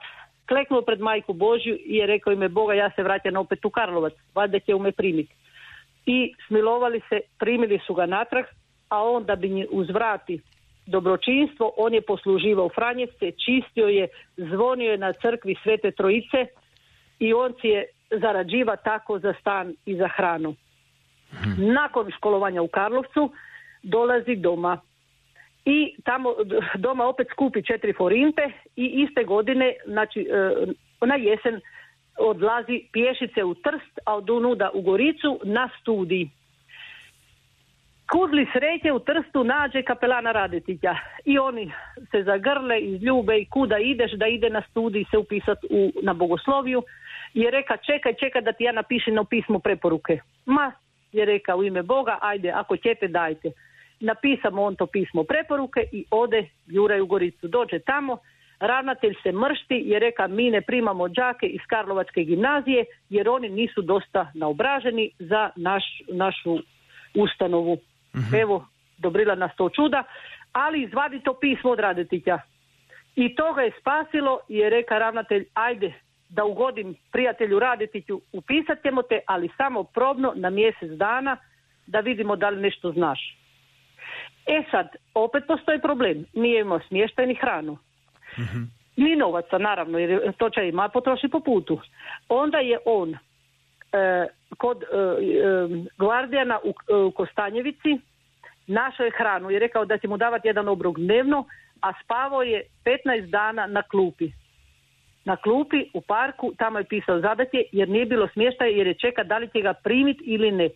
kleknuo 0.48 0.82
pred 0.82 1.00
majku 1.00 1.32
Božju 1.32 1.76
i 1.84 1.96
je 1.96 2.06
rekao 2.06 2.32
ime 2.32 2.48
Boga 2.48 2.74
ja 2.74 2.90
se 2.90 3.02
vraćam 3.02 3.36
opet 3.36 3.64
u 3.64 3.70
Karlovac, 3.70 4.14
valjda 4.34 4.58
će 4.58 4.74
u 4.74 4.78
me 4.78 4.92
primiti. 4.92 5.34
I 6.06 6.34
smilovali 6.46 7.00
se, 7.08 7.20
primili 7.38 7.80
su 7.86 7.94
ga 7.94 8.06
natrag, 8.06 8.44
a 8.88 9.02
on 9.02 9.24
da 9.24 9.36
bi 9.36 9.48
nje 9.48 9.66
uzvrati 9.70 10.40
dobročinstvo, 10.86 11.72
on 11.76 11.94
je 11.94 12.00
posluživao 12.00 12.68
Franjevce, 12.68 13.30
čistio 13.30 13.86
je, 13.86 14.08
zvonio 14.36 14.90
je 14.90 14.98
na 14.98 15.12
crkvi 15.12 15.56
Svete 15.62 15.90
Trojice 15.90 16.46
i 17.18 17.32
on 17.34 17.54
si 17.60 17.68
je 17.68 17.86
zarađiva 18.10 18.76
tako 18.76 19.18
za 19.18 19.34
stan 19.40 19.74
i 19.86 19.96
za 19.96 20.08
hranu. 20.08 20.54
Nakon 21.58 22.10
školovanja 22.16 22.62
u 22.62 22.68
Karlovcu 22.68 23.30
dolazi 23.82 24.36
doma 24.36 24.80
i 25.64 25.94
tamo 26.04 26.34
doma 26.74 27.04
opet 27.04 27.26
skupi 27.32 27.62
četiri 27.62 27.92
forinte 27.92 28.50
i 28.76 28.84
iste 28.86 29.24
godine, 29.24 29.74
znači 29.86 30.20
e, 30.20 31.06
na 31.06 31.14
jesen 31.14 31.60
odlazi 32.18 32.82
pješice 32.92 33.44
u 33.44 33.54
Trst, 33.54 33.98
a 34.04 34.16
od 34.16 34.30
Unuda 34.30 34.70
u 34.74 34.82
Goricu 34.82 35.40
na 35.44 35.68
studij. 35.80 36.28
Kudli 38.12 38.46
sreće 38.52 38.92
u 38.92 38.98
Trstu 38.98 39.44
nađe 39.44 39.82
kapelana 39.82 40.32
Radetića 40.32 40.96
i 41.24 41.38
oni 41.38 41.72
se 42.10 42.22
zagrle, 42.22 42.80
izljube 42.80 43.38
i 43.38 43.44
kuda 43.44 43.78
ideš 43.78 44.12
da 44.12 44.26
ide 44.26 44.50
na 44.50 44.62
studij 44.70 45.04
se 45.10 45.18
upisat 45.18 45.58
u, 45.70 45.92
na 46.02 46.12
bogosloviju 46.12 46.82
je 47.34 47.50
reka 47.50 47.76
čekaj, 47.76 48.14
čekaj 48.14 48.42
da 48.42 48.52
ti 48.52 48.64
ja 48.64 48.72
napišem 48.72 49.14
na 49.14 49.24
pismo 49.24 49.58
preporuke. 49.58 50.20
Ma, 50.46 50.72
je 51.12 51.24
reka 51.24 51.56
u 51.56 51.64
ime 51.64 51.82
Boga, 51.82 52.18
ajde, 52.20 52.50
ako 52.50 52.76
ćete 52.76 53.08
dajte. 53.08 53.50
Napisamo 54.00 54.62
on 54.62 54.76
to 54.76 54.86
pismo 54.86 55.24
preporuke 55.24 55.80
i 55.92 56.04
ode 56.10 56.48
Juraj 56.66 57.00
u 57.00 57.06
Goricu. 57.06 57.48
Dođe 57.48 57.78
tamo, 57.78 58.18
ravnatelj 58.60 59.14
se 59.22 59.32
mršti 59.32 59.82
jer 59.84 60.02
reka 60.02 60.26
mi 60.26 60.50
ne 60.50 60.60
primamo 60.60 61.08
đake 61.08 61.46
iz 61.46 61.60
Karlovačke 61.66 62.24
gimnazije 62.24 62.84
jer 63.08 63.28
oni 63.28 63.48
nisu 63.48 63.82
dosta 63.82 64.30
naobraženi 64.34 65.10
za 65.18 65.50
naš, 65.56 65.84
našu 66.08 66.58
ustanovu. 67.14 67.78
Evo, 68.42 68.66
Dobrila 68.98 69.34
nas 69.34 69.56
to 69.56 69.68
čuda, 69.68 70.04
ali 70.52 70.82
izvadi 70.82 71.20
to 71.20 71.34
pismo 71.34 71.70
od 71.70 71.78
Radetića. 71.78 72.38
I 73.16 73.34
to 73.34 73.52
ga 73.52 73.62
je 73.62 73.72
spasilo 73.80 74.40
i 74.48 74.56
je 74.56 74.70
reka 74.70 74.98
ravnatelj, 74.98 75.44
ajde 75.54 75.92
da 76.28 76.44
ugodim 76.44 76.96
prijatelju 77.12 77.58
Radetiću, 77.58 78.20
upisat 78.32 78.82
ćemo 78.82 79.02
te, 79.02 79.20
ali 79.26 79.50
samo 79.56 79.84
probno 79.84 80.32
na 80.36 80.50
mjesec 80.50 80.90
dana 80.90 81.36
da 81.86 82.00
vidimo 82.00 82.36
da 82.36 82.48
li 82.48 82.62
nešto 82.62 82.92
znaš. 82.92 83.38
E 84.46 84.62
sad, 84.70 84.88
opet 85.14 85.44
postoji 85.46 85.80
problem. 85.80 86.24
Nije 86.32 86.60
imao 86.60 86.80
smještaj 86.88 87.26
ni 87.26 87.34
hranu. 87.34 87.78
Ni 88.96 89.16
novaca, 89.16 89.58
naravno, 89.58 89.98
jer 89.98 90.32
to 90.32 90.50
će 90.50 90.68
ima, 90.68 90.88
potroši 90.88 91.28
po 91.28 91.40
putu. 91.40 91.80
Onda 92.28 92.58
je 92.58 92.78
on 92.84 93.14
e, 93.14 93.18
kod 94.58 94.82
e, 94.82 94.86
e, 94.86 95.08
Gvardijana 95.98 96.58
u, 96.64 96.70
e, 96.70 97.12
Kostanjevici 97.14 97.98
našao 98.66 99.04
je 99.04 99.12
hranu 99.18 99.50
i 99.50 99.58
rekao 99.58 99.84
da 99.84 99.98
će 99.98 100.08
mu 100.08 100.16
davati 100.16 100.48
jedan 100.48 100.68
obrok 100.68 100.98
dnevno, 100.98 101.44
a 101.80 101.92
spavao 102.04 102.42
je 102.42 102.62
15 102.84 103.30
dana 103.30 103.66
na 103.66 103.82
klupi. 103.82 104.30
Na 105.24 105.36
klupi 105.36 105.84
u 105.94 106.00
parku, 106.00 106.52
tamo 106.58 106.78
je 106.78 106.84
pisao 106.84 107.20
zadatje 107.20 107.62
jer 107.72 107.88
nije 107.88 108.06
bilo 108.06 108.28
smještaja 108.28 108.70
jer 108.70 108.86
je 108.86 108.94
čeka 108.94 109.24
da 109.24 109.38
li 109.38 109.48
će 109.48 109.60
ga 109.60 109.72
primiti 109.72 110.24
ili 110.24 110.52
ne. 110.52 110.68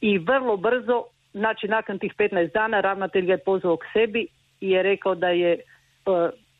I 0.00 0.18
vrlo 0.18 0.56
brzo, 0.56 1.04
znači 1.32 1.68
nakon 1.68 1.98
tih 1.98 2.14
15 2.18 2.52
dana, 2.52 2.80
ravnatelj 2.80 3.26
ga 3.26 3.32
je 3.32 3.38
pozvao 3.38 3.76
k 3.76 3.84
sebi 3.92 4.26
i 4.60 4.70
je 4.70 4.82
rekao 4.82 5.14
da 5.14 5.28
je 5.28 5.52
e, 5.52 5.60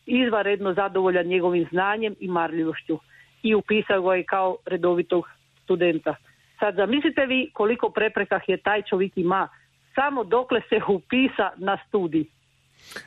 izvanredno 0.07 0.75
zadovoljan 0.75 1.27
njegovim 1.27 1.67
znanjem 1.71 2.15
i 2.21 2.29
marljivošću. 2.29 2.99
I 3.43 3.55
upisao 3.55 4.03
ga 4.03 4.15
je 4.15 4.25
kao 4.25 4.57
redovitog 4.67 5.29
studenta. 5.65 6.15
Sad 6.61 6.75
zamislite 6.77 7.27
vi 7.27 7.51
koliko 7.53 7.91
prepreka 7.91 8.41
je 8.49 8.63
taj 8.63 8.83
čovjek 8.91 9.13
ima 9.17 9.49
samo 9.95 10.25
dokle 10.25 10.61
se 10.69 10.79
upisa 10.97 11.49
na 11.57 11.79
studij. 11.89 12.25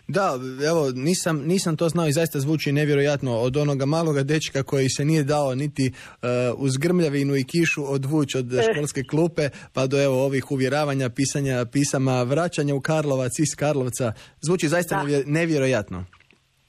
Da, 0.08 0.34
evo, 0.70 0.92
nisam, 0.96 1.38
nisam 1.46 1.78
to 1.78 1.90
znao 1.90 2.08
i 2.08 2.12
zaista 2.12 2.40
zvuči 2.40 2.72
nevjerojatno 2.72 3.38
od 3.38 3.58
onoga 3.58 3.86
maloga 3.86 4.24
dečka 4.24 4.64
koji 4.64 4.90
se 4.90 5.06
nije 5.06 5.24
dao 5.24 5.56
niti 5.56 5.92
uh, 5.92 6.28
uz 6.58 6.78
grmljavinu 6.78 7.36
i 7.36 7.44
kišu 7.44 7.94
odvući 7.94 8.38
od 8.38 8.46
školske 8.72 9.04
klupe, 9.04 9.50
pa 9.74 9.88
do 9.88 10.04
evo 10.04 10.24
ovih 10.26 10.52
uvjeravanja, 10.52 11.10
pisanja 11.10 11.66
pisama, 11.66 12.24
vraćanja 12.24 12.76
u 12.76 12.82
Karlovac 12.82 13.40
iz 13.40 13.56
Karlovca. 13.56 14.14
Zvuči 14.42 14.68
zaista 14.68 14.96
Da. 14.96 15.04
nevje- 15.04 15.24
nevjerojatno. 15.26 16.06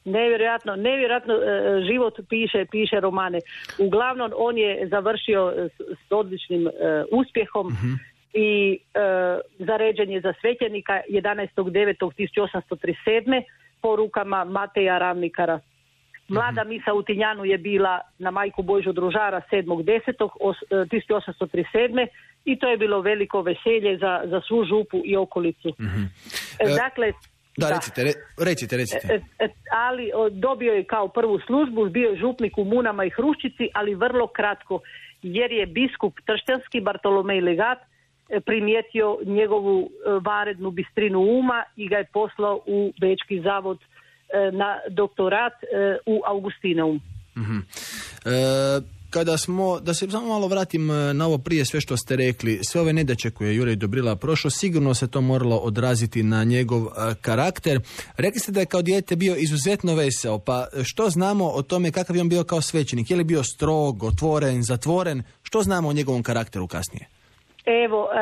Nevjerojatno, 0.05 0.77
nevjerojatno 0.77 1.35
e, 1.35 1.39
život 1.87 2.21
piše, 2.29 2.67
piše 2.71 3.01
romane. 3.01 3.41
Uglavnom 3.79 4.33
on 4.37 4.59
je 4.59 4.89
završio 4.89 5.55
s, 5.57 5.81
s 6.09 6.13
odličnim 6.13 6.67
e, 6.67 6.71
uspjehom 7.13 7.73
i 8.35 8.79
e, 8.95 8.99
zaređen 9.59 10.11
je 10.11 10.21
za 10.21 10.33
svećenika 10.41 11.01
11.9.1837. 11.11 13.43
po 13.81 13.97
rukama 13.97 14.45
Mateja 14.45 14.99
Ravnikara. 14.99 15.61
Mlada 16.29 16.65
misa 16.65 16.95
u 16.95 17.03
Tinjanu 17.03 17.45
je 17.45 17.59
bila 17.59 18.01
na 18.19 18.31
majku 18.31 18.63
Božu 18.63 18.93
Družara 18.93 19.41
7.10.1837. 19.53 22.07
i 22.45 22.59
to 22.59 22.69
je 22.69 22.77
bilo 22.77 23.01
veliko 23.01 23.43
veselje 23.43 23.99
za, 23.99 24.23
za 24.25 24.41
svu 24.49 24.65
župu 24.65 25.03
i 25.05 25.17
okolicu. 25.17 25.69
E, 25.69 25.73
Dakle, 26.75 27.13
Da, 27.59 27.69
recite, 27.75 28.05
re- 28.05 28.19
recite, 28.39 28.77
recite. 28.77 29.15
E, 29.15 29.45
e, 29.45 29.49
ali 29.71 30.11
o, 30.15 30.31
dobio 30.31 30.73
je 30.73 30.85
kao 30.85 31.09
prvu 31.09 31.39
službu, 31.47 31.89
bio 31.91 32.11
je 32.11 32.17
župnik 32.17 32.59
u 32.59 32.65
Munama 32.65 33.05
i 33.05 33.11
Hruščici, 33.11 33.69
ali 33.75 33.95
vrlo 33.95 34.27
kratko, 34.27 34.81
jer 35.23 35.53
je 35.53 35.67
biskup 35.67 36.15
Tršćanski, 36.27 36.81
Bartolomej 36.81 37.41
Legat, 37.41 37.79
e, 37.83 38.41
primijetio 38.41 39.19
njegovu 39.27 39.81
e, 39.81 40.11
varednu 40.25 40.71
bistrinu 40.71 41.21
uma 41.21 41.65
i 41.77 41.89
ga 41.89 41.97
je 41.97 42.11
poslao 42.13 42.61
u 42.67 42.93
Bečki 43.01 43.41
zavod 43.41 43.79
e, 43.81 44.51
na 44.53 44.79
doktorat 44.91 45.53
e, 45.63 45.67
u 46.07 46.23
Augustineum. 46.27 47.01
E, 47.37 48.98
kada 49.11 49.37
smo, 49.37 49.81
da 49.81 49.95
se 49.95 50.11
samo 50.11 50.27
malo 50.27 50.49
vratim 50.49 50.91
e, 50.91 51.15
na 51.15 51.27
ovo 51.27 51.39
prije 51.39 51.65
sve 51.65 51.81
što 51.81 51.97
ste 51.97 52.17
rekli, 52.17 52.59
sve 52.63 52.81
ove 52.81 52.93
nedaće 52.93 53.31
koje 53.31 53.49
je 53.49 53.57
Juraj 53.57 53.77
Dobrila 53.77 54.17
prošao, 54.17 54.51
sigurno 54.51 54.95
se 54.95 55.11
to 55.11 55.21
moralo 55.21 55.57
odraziti 55.57 56.23
na 56.23 56.45
njegov 56.45 56.83
e, 56.87 56.89
karakter. 57.21 57.81
Rekli 58.17 58.41
ste 58.41 58.53
da 58.53 58.61
je 58.61 58.67
kao 58.67 58.83
dijete 58.83 59.17
bio 59.17 59.37
izuzetno 59.37 59.95
veseo, 59.95 60.39
pa 60.39 60.67
što 60.85 61.11
znamo 61.11 61.49
o 61.49 61.63
tome 61.63 61.93
kakav 61.93 62.17
je 62.17 62.23
on 62.23 62.29
bio 62.29 62.45
kao 62.45 62.61
svećenik? 62.61 63.11
Je 63.11 63.17
li 63.17 63.25
bio 63.25 63.43
strog, 63.43 64.03
otvoren, 64.03 64.63
zatvoren? 64.63 65.23
Što 65.43 65.63
znamo 65.63 65.89
o 65.89 65.93
njegovom 65.93 66.23
karakteru 66.23 66.67
kasnije? 66.67 67.09
Evo, 67.85 68.09
e, 68.13 68.21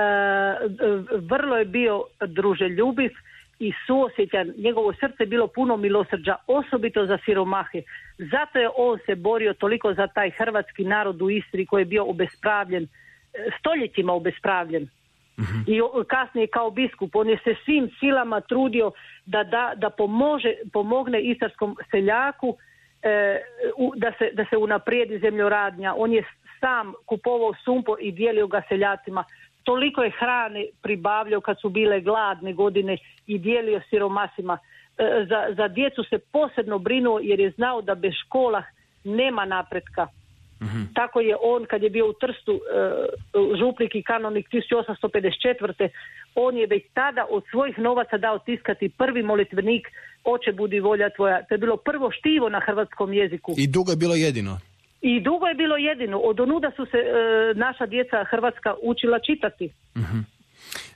vrlo 1.31 1.57
je 1.57 1.65
bio 1.65 2.03
druželjubiv 2.29 3.11
i 3.59 3.73
suosjećan. 3.87 4.53
Njegovo 4.57 4.93
srce 4.93 5.27
bilo 5.27 5.47
puno 5.47 5.77
milosrđa, 5.77 6.37
osobito 6.47 7.07
za 7.07 7.19
siromahe. 7.25 7.83
Zato 8.19 8.59
je 8.59 8.69
on 8.77 8.99
se 9.07 9.15
borio 9.15 9.53
toliko 9.55 9.95
za 9.95 10.07
taj 10.07 10.31
hrvatski 10.31 10.85
narod 10.85 11.23
u 11.23 11.31
Istri 11.31 11.67
koji 11.67 11.81
je 11.81 11.85
bio 11.85 12.05
obespravljen, 12.05 12.83
e, 12.83 12.89
stoljećima 13.59 14.13
obespravljen. 14.13 14.89
I 15.67 15.81
o- 15.81 16.05
kasnije 16.09 16.47
kao 16.47 16.71
biskup, 16.71 17.17
on 17.17 17.29
je 17.29 17.39
se 17.45 17.55
svim 17.65 17.91
silama 18.01 18.41
trudio 18.41 18.91
da, 19.27 19.45
da, 19.45 19.73
da 19.77 19.91
pomože, 19.91 20.55
pomogne 20.73 21.21
istarskom 21.21 21.77
seljaku 21.91 22.57
e, 23.03 23.41
u- 23.77 23.93
da, 23.97 24.13
se, 24.19 24.31
da 24.33 24.45
se 24.51 24.57
unaprijedi 24.57 25.19
zemljoradnja. 25.19 25.95
On 25.97 26.13
je 26.13 26.25
sam 26.61 26.93
kupovao 27.07 27.55
sumpor 27.65 27.99
i 28.01 28.13
dijelio 28.13 28.47
ga 28.47 28.63
seljacima. 28.69 29.25
Toliko 29.67 30.03
je 30.03 30.19
hrane 30.21 30.67
pribavljao 30.83 31.41
kad 31.41 31.57
su 31.61 31.69
bile 31.69 32.01
gladne 32.01 32.53
godine 32.53 32.99
i 33.27 33.39
dijelio 33.39 33.81
siromasima. 33.91 34.59
E, 34.59 35.27
za, 35.29 35.55
za 35.57 35.69
djecu 35.69 36.03
se 36.11 36.19
posebno 36.19 36.79
brinuo 36.79 37.19
jer 37.23 37.41
je 37.41 37.51
znao 37.51 37.83
da 37.83 37.95
bez 37.95 38.13
škola 38.25 38.63
nema 39.05 39.45
napretka. 39.45 40.07
Tako 40.95 41.21
je 41.21 41.37
on 41.43 41.67
kad 41.71 41.83
je 41.83 41.91
bio 41.91 42.07
u 42.09 42.13
Trstu 42.13 42.53
e, 42.53 42.59
župnik 43.59 43.95
i 43.95 44.03
kanonik 44.03 44.47
1854. 44.49 45.89
On 46.35 46.57
je 46.57 46.67
već 46.67 46.83
tada 46.95 47.27
od 47.31 47.43
svojih 47.51 47.79
novaca 47.79 48.19
dao 48.19 48.39
tiskati 48.39 48.89
prvi 48.89 49.23
molitvenik 49.23 49.89
Oče 50.25 50.53
budi 50.53 50.81
volja 50.81 51.11
tvoja. 51.11 51.43
To 51.43 51.55
je 51.55 51.59
bilo 51.59 51.77
prvo 51.77 52.11
štivo 52.11 52.49
na 52.49 52.61
hrvatskom 52.67 53.13
jeziku. 53.13 53.55
I 53.59 53.67
dugo 53.67 53.93
je 53.93 53.97
bilo 53.97 54.15
jedino. 54.15 54.59
I 55.07 55.21
dugo 55.21 55.47
je 55.47 55.55
bilo 55.55 55.77
jedino. 55.79 56.19
Od 56.21 56.41
onuda 56.41 56.71
su 56.77 56.87
se 56.87 56.99
e, 56.99 57.11
naša 57.57 57.87
djeca 57.87 58.25
hrvatska 58.25 58.71
učila 58.83 59.19
čitati. 59.19 59.67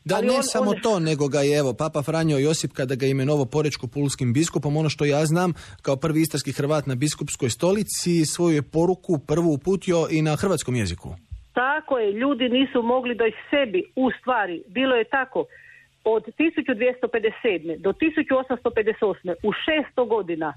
Da, 0.05 0.17
Ali 0.17 0.27
ne 0.27 0.33
on- 0.33 0.43
samo 0.45 0.71
on- 0.71 0.81
to, 0.83 0.99
nego 1.01 1.29
ga 1.29 1.41
je, 1.41 1.59
evo, 1.59 1.75
Papa 1.75 2.03
Franjo 2.03 2.39
Josip, 2.39 2.73
kada 2.73 2.95
ga 2.95 3.07
je 3.07 3.11
imenovao 3.11 3.45
Porečko-Pulskim 3.47 4.33
biskupom, 4.35 4.77
ono 4.77 4.89
što 4.89 5.05
ja 5.07 5.23
znam, 5.25 5.51
kao 5.83 5.97
prvi 5.97 6.21
istarski 6.21 6.53
Hrvat 6.53 6.87
na 6.87 6.95
biskupskoj 6.95 7.51
stolici, 7.51 8.27
svoju 8.27 8.55
je 8.55 8.63
poruku 8.73 9.13
prvu 9.29 9.51
uputio 9.53 9.99
i 10.11 10.23
na 10.23 10.37
hrvatskom 10.37 10.75
jeziku. 10.77 11.09
Tako 11.55 11.99
je, 11.99 12.13
ljudi 12.13 12.49
nisu 12.49 12.83
mogli 12.85 13.15
da 13.15 13.27
ih 13.27 13.35
sebi, 13.51 13.81
u 13.97 14.11
stvari, 14.21 14.63
bilo 14.69 14.95
je 14.97 15.05
tako, 15.07 15.45
od 16.05 16.23
1257. 16.25 17.79
do 17.79 17.91
1858. 17.93 19.35
u 19.43 19.51
600 19.97 20.09
godina 20.09 20.55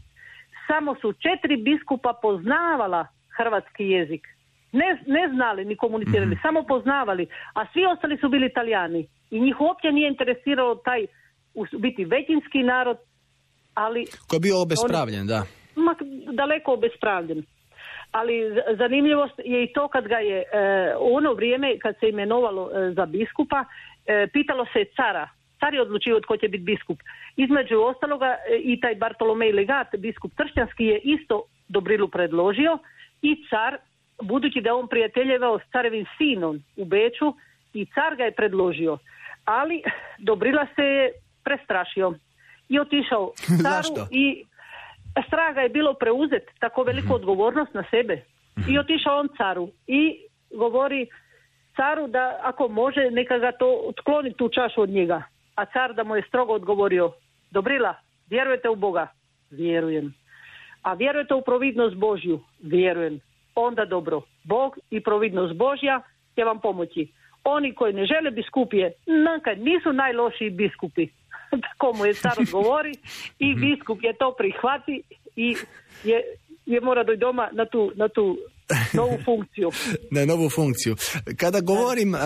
samo 0.67 0.95
su 1.01 1.13
četiri 1.13 1.57
biskupa 1.57 2.13
poznavala 2.21 3.07
hrvatski 3.37 3.83
jezik. 3.83 4.27
Ne, 4.71 5.03
ne 5.07 5.29
znali 5.33 5.65
ni 5.65 5.75
komunicirali, 5.75 6.37
samo 6.41 6.63
poznavali, 6.63 7.27
a 7.53 7.65
svi 7.73 7.85
ostali 7.85 8.17
su 8.17 8.29
bili 8.29 8.45
italijani. 8.45 9.07
I 9.31 9.39
njih 9.39 9.61
uopće 9.61 9.91
nije 9.91 10.07
interesiralo 10.07 10.75
taj 10.75 11.05
u 11.53 11.65
biti 11.79 12.05
većinski 12.05 12.63
narod, 12.63 12.97
ali 13.73 14.05
Koji 14.27 14.37
je 14.37 14.47
bio 14.47 14.61
obespravljen, 14.61 15.27
da. 15.27 15.43
ma, 15.75 15.95
daleko 16.31 16.73
obespravljen. 16.73 17.43
Ali 18.11 18.33
zanimljivost 18.77 19.33
je 19.45 19.63
i 19.63 19.73
to 19.73 19.87
kad 19.87 20.07
ga 20.07 20.17
je 20.17 20.39
e, 20.39 20.45
u 20.99 21.15
ono 21.15 21.33
vrijeme 21.33 21.79
kad 21.79 21.95
se 21.99 22.09
imenovalo 22.09 22.69
e, 22.69 22.91
za 22.91 23.05
biskupa, 23.05 23.65
e, 24.05 24.27
pitalo 24.33 24.65
se 24.73 24.85
cara. 24.95 25.29
Car 25.59 25.73
je 25.73 25.81
odlučio 25.81 26.19
tko 26.19 26.37
će 26.37 26.47
biti 26.47 26.63
biskup. 26.63 26.99
Između 27.35 27.79
ostaloga 27.79 28.25
e, 28.25 28.61
i 28.63 28.79
taj 28.79 28.95
Bartolomej 28.95 29.51
Legat, 29.51 29.87
biskup 29.97 30.31
Tršćanski 30.35 30.85
je 30.85 30.99
isto 31.03 31.43
Dobrilu 31.67 32.07
predložio 32.07 32.77
i 33.23 33.31
car, 33.49 33.77
budući 34.21 34.61
da 34.61 34.69
je 34.69 34.73
on 34.73 34.87
prijateljevao 34.87 35.59
s 35.59 35.71
carevim 35.71 36.05
sinom 36.17 36.63
u 36.77 36.85
Beču, 36.85 37.33
i 37.73 37.85
car 37.85 38.15
ga 38.15 38.23
je 38.23 38.35
predložio. 38.35 38.97
Ali 39.45 39.83
Dobrila 40.17 40.67
se 40.75 40.81
je 40.81 41.11
prestrašio 41.43 42.13
i 42.69 42.79
otišao 42.79 43.31
caru 43.63 44.07
i 44.11 44.45
straga 45.27 45.61
je 45.61 45.69
bilo 45.69 45.93
preuzet 45.93 46.43
tako 46.59 46.83
veliku 46.83 47.13
odgovornost 47.13 47.73
na 47.73 47.83
sebe. 47.89 48.23
I 48.69 48.79
otišao 48.79 49.19
on 49.19 49.29
caru 49.37 49.69
i 49.87 50.17
govori 50.57 51.07
caru 51.75 52.07
da 52.07 52.39
ako 52.43 52.67
može 52.67 53.11
neka 53.11 53.37
ga 53.37 53.51
to 53.51 53.81
otkloni 53.87 54.33
tu 54.33 54.49
čašu 54.49 54.81
od 54.81 54.89
njega. 54.89 55.23
A 55.55 55.65
car 55.65 55.93
da 55.93 56.03
mu 56.03 56.15
je 56.15 56.25
strogo 56.27 56.53
odgovorio 56.53 57.11
Dobrila, 57.51 57.95
vjerujete 58.29 58.69
u 58.69 58.75
Boga? 58.75 59.07
Vjerujem. 59.51 60.13
A 60.83 60.93
vjerujete 60.93 61.33
u 61.33 61.41
providnost 61.41 61.95
Božju? 61.95 62.39
Vjerujem. 62.61 63.19
Onda 63.55 63.85
dobro. 63.85 64.21
Bog 64.43 64.77
i 64.89 65.01
providnost 65.01 65.53
Božja 65.53 66.01
će 66.35 66.43
vam 66.43 66.59
pomoći. 66.59 67.07
Oni 67.43 67.73
koji 67.75 67.93
ne 67.93 68.05
žele 68.05 68.31
biskupije, 68.31 68.93
nakad 69.05 69.59
nisu 69.59 69.93
najlošiji 69.93 70.49
biskupi. 70.49 71.07
Tako 71.65 71.93
mu 71.97 72.05
je 72.05 72.13
car 72.13 72.33
odgovori 72.39 72.93
i 73.47 73.55
biskup 73.55 74.03
je 74.03 74.13
to 74.13 74.35
prihvati 74.37 75.01
i 75.35 75.55
je, 76.03 76.23
je 76.65 76.81
mora 76.81 77.03
doći 77.03 77.19
doma 77.19 77.49
na 77.51 77.65
tu, 77.65 77.91
na 77.95 78.07
tu 78.07 78.37
novu 78.99 79.17
funkciju. 79.25 79.69
na 80.11 80.25
novu 80.25 80.49
funkciju. 80.49 80.95
Kada 81.37 81.61
govorim 81.61 82.15
e, 82.15 82.19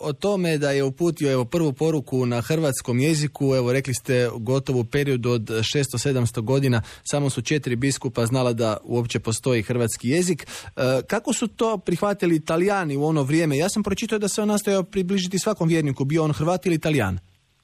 o 0.00 0.12
tome 0.12 0.58
da 0.58 0.70
je 0.70 0.84
uputio 0.84 1.32
evo 1.32 1.44
prvu 1.44 1.72
poruku 1.72 2.26
na 2.26 2.40
hrvatskom 2.40 3.00
jeziku, 3.00 3.54
evo 3.54 3.72
rekli 3.72 3.94
ste 3.94 4.28
gotovo 4.36 4.80
u 4.80 4.84
periodu 4.84 5.30
od 5.30 5.42
600-700 5.42 6.40
godina 6.40 6.82
samo 7.02 7.30
su 7.30 7.42
četiri 7.42 7.76
biskupa 7.76 8.26
znala 8.26 8.52
da 8.52 8.76
uopće 8.84 9.20
postoji 9.20 9.62
hrvatski 9.62 10.08
jezik. 10.08 10.42
E, 10.42 10.80
kako 11.06 11.32
su 11.32 11.48
to 11.48 11.78
prihvatili 11.78 12.36
italijani 12.36 12.96
u 12.96 13.04
ono 13.04 13.22
vrijeme? 13.22 13.56
Ja 13.56 13.68
sam 13.68 13.82
pročitao 13.82 14.18
da 14.18 14.28
se 14.28 14.42
on 14.42 14.48
nastojao 14.48 14.82
približiti 14.82 15.38
svakom 15.38 15.68
vjerniku, 15.68 16.04
bio 16.04 16.24
on 16.24 16.32
Hrvat 16.32 16.66
ili 16.66 16.74
Italijan. 16.74 17.18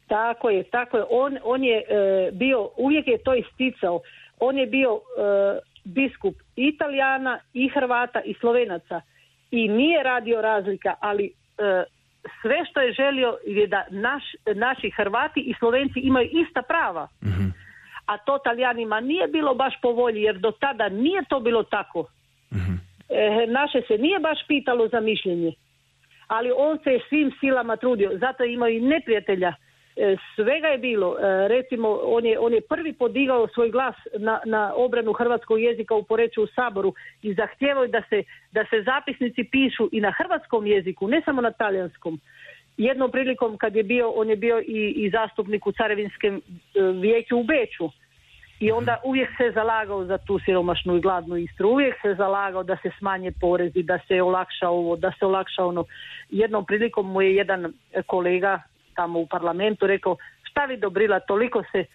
Tako 0.09 0.50
je, 0.50 0.71
tako 0.71 0.97
je. 0.97 1.04
On, 1.11 1.38
on 1.45 1.64
je 1.64 1.78
e, 1.78 2.30
bio, 2.33 2.68
uvijek 2.76 3.06
je 3.06 3.18
to 3.18 3.35
isticao. 3.35 4.00
On 4.40 4.59
je 4.59 4.66
bio 4.66 5.00
biskup 5.87 6.35
Italijana 6.57 7.38
i 7.52 7.69
Hrvata 7.69 8.21
i 8.21 8.35
Slovenaca 8.35 9.00
i 9.50 9.69
nije 9.69 10.02
radio 10.02 10.40
razlika, 10.40 10.95
ali 11.00 11.25
e, 11.25 11.33
sve 12.43 12.64
što 12.71 12.81
je 12.81 12.93
želio 12.93 13.38
je 13.47 13.66
da 13.66 13.87
naš, 13.90 14.23
naši 14.55 14.90
Hrvati 14.90 15.40
i 15.40 15.55
Slovenci 15.59 16.00
imaju 16.00 16.28
ista 16.33 16.62
prava. 16.62 17.09
Mhm. 17.25 17.49
A 18.07 18.19
to 18.19 18.38
Talijanima 18.38 19.00
nije 19.00 19.26
bilo 19.28 19.55
baš 19.55 19.75
po 19.83 19.93
volji 19.93 20.23
jer 20.23 20.38
do 20.38 20.50
tada 20.50 20.88
nije 20.88 21.25
to 21.28 21.40
bilo 21.40 21.62
tako. 21.62 22.07
Mhm. 22.52 22.75
E, 23.09 23.47
naše 23.47 23.83
se 23.88 23.99
nije 23.99 24.19
baš 24.19 24.38
pitalo 24.49 24.88
za 24.88 25.00
mišljenje. 25.00 25.52
Ali 26.26 26.50
on 26.57 26.78
se 26.85 26.90
je 26.90 27.00
svim 27.09 27.33
silama 27.40 27.76
trudio. 27.76 28.19
Zato 28.19 28.45
imaju 28.45 28.76
i 28.76 28.81
neprijatelja 28.81 29.55
svega 30.34 30.68
je 30.68 30.78
bilo. 30.78 31.16
E, 31.18 31.48
recimo, 31.48 32.00
on 32.02 32.26
je, 32.26 32.38
on 32.38 32.52
je 32.54 32.60
prvi 32.60 32.92
podigao 32.92 33.48
svoj 33.48 33.70
glas 33.70 33.94
na, 34.18 34.40
na 34.44 34.72
obranu 34.74 35.12
hrvatskog 35.12 35.60
jezika 35.60 35.94
u 35.94 36.02
Poreću 36.02 36.42
u 36.42 36.46
Saboru 36.46 36.94
i 37.22 37.34
zahtijevao 37.34 37.86
da 37.86 38.02
se, 38.10 38.22
da 38.52 38.64
se 38.70 38.82
zapisnici 38.82 39.44
pišu 39.44 39.88
i 39.92 40.00
na 40.00 40.12
hrvatskom 40.18 40.66
jeziku, 40.66 41.08
ne 41.08 41.22
samo 41.24 41.40
na 41.40 41.50
talijanskom. 41.50 42.20
Jednom 42.76 43.10
prilikom 43.10 43.56
kad 43.58 43.76
je 43.76 43.82
bio, 43.82 44.10
on 44.10 44.30
je 44.30 44.36
bio 44.36 44.60
i, 44.60 44.92
i 44.96 45.10
zastupnik 45.10 45.66
u 45.66 45.72
Carevinskem 45.72 46.36
e, 46.36 46.40
vijeću 46.82 47.38
u 47.38 47.44
Beču. 47.44 47.90
I 48.60 48.72
onda 48.72 49.00
uvijek 49.04 49.28
se 49.36 49.50
zalagao 49.54 50.04
za 50.04 50.18
tu 50.18 50.38
siromašnu 50.38 50.96
i 50.96 51.00
gladnu 51.00 51.36
Istru. 51.36 51.68
Uvijek 51.68 51.94
se 52.02 52.14
zalagao 52.14 52.62
da 52.62 52.76
se 52.82 52.90
smanje 52.98 53.32
porezi, 53.40 53.82
da 53.82 53.98
se 54.08 54.22
olakša 54.22 54.68
ovo, 54.68 54.96
da 54.96 55.12
se 55.18 55.26
olakša 55.26 55.64
ono. 55.64 55.84
Jednom 56.30 56.64
prilikom 56.64 57.12
mu 57.12 57.22
je 57.22 57.34
jedan 57.34 57.72
kolega 58.06 58.62
tamo 58.96 59.18
u 59.20 59.26
parlamentu 59.26 59.86
rekao 59.86 60.16
šta 60.42 60.64
vi 60.64 60.76
Dobrila 60.76 61.20
toliko 61.20 61.62
se 61.72 61.78
e, 61.78 61.86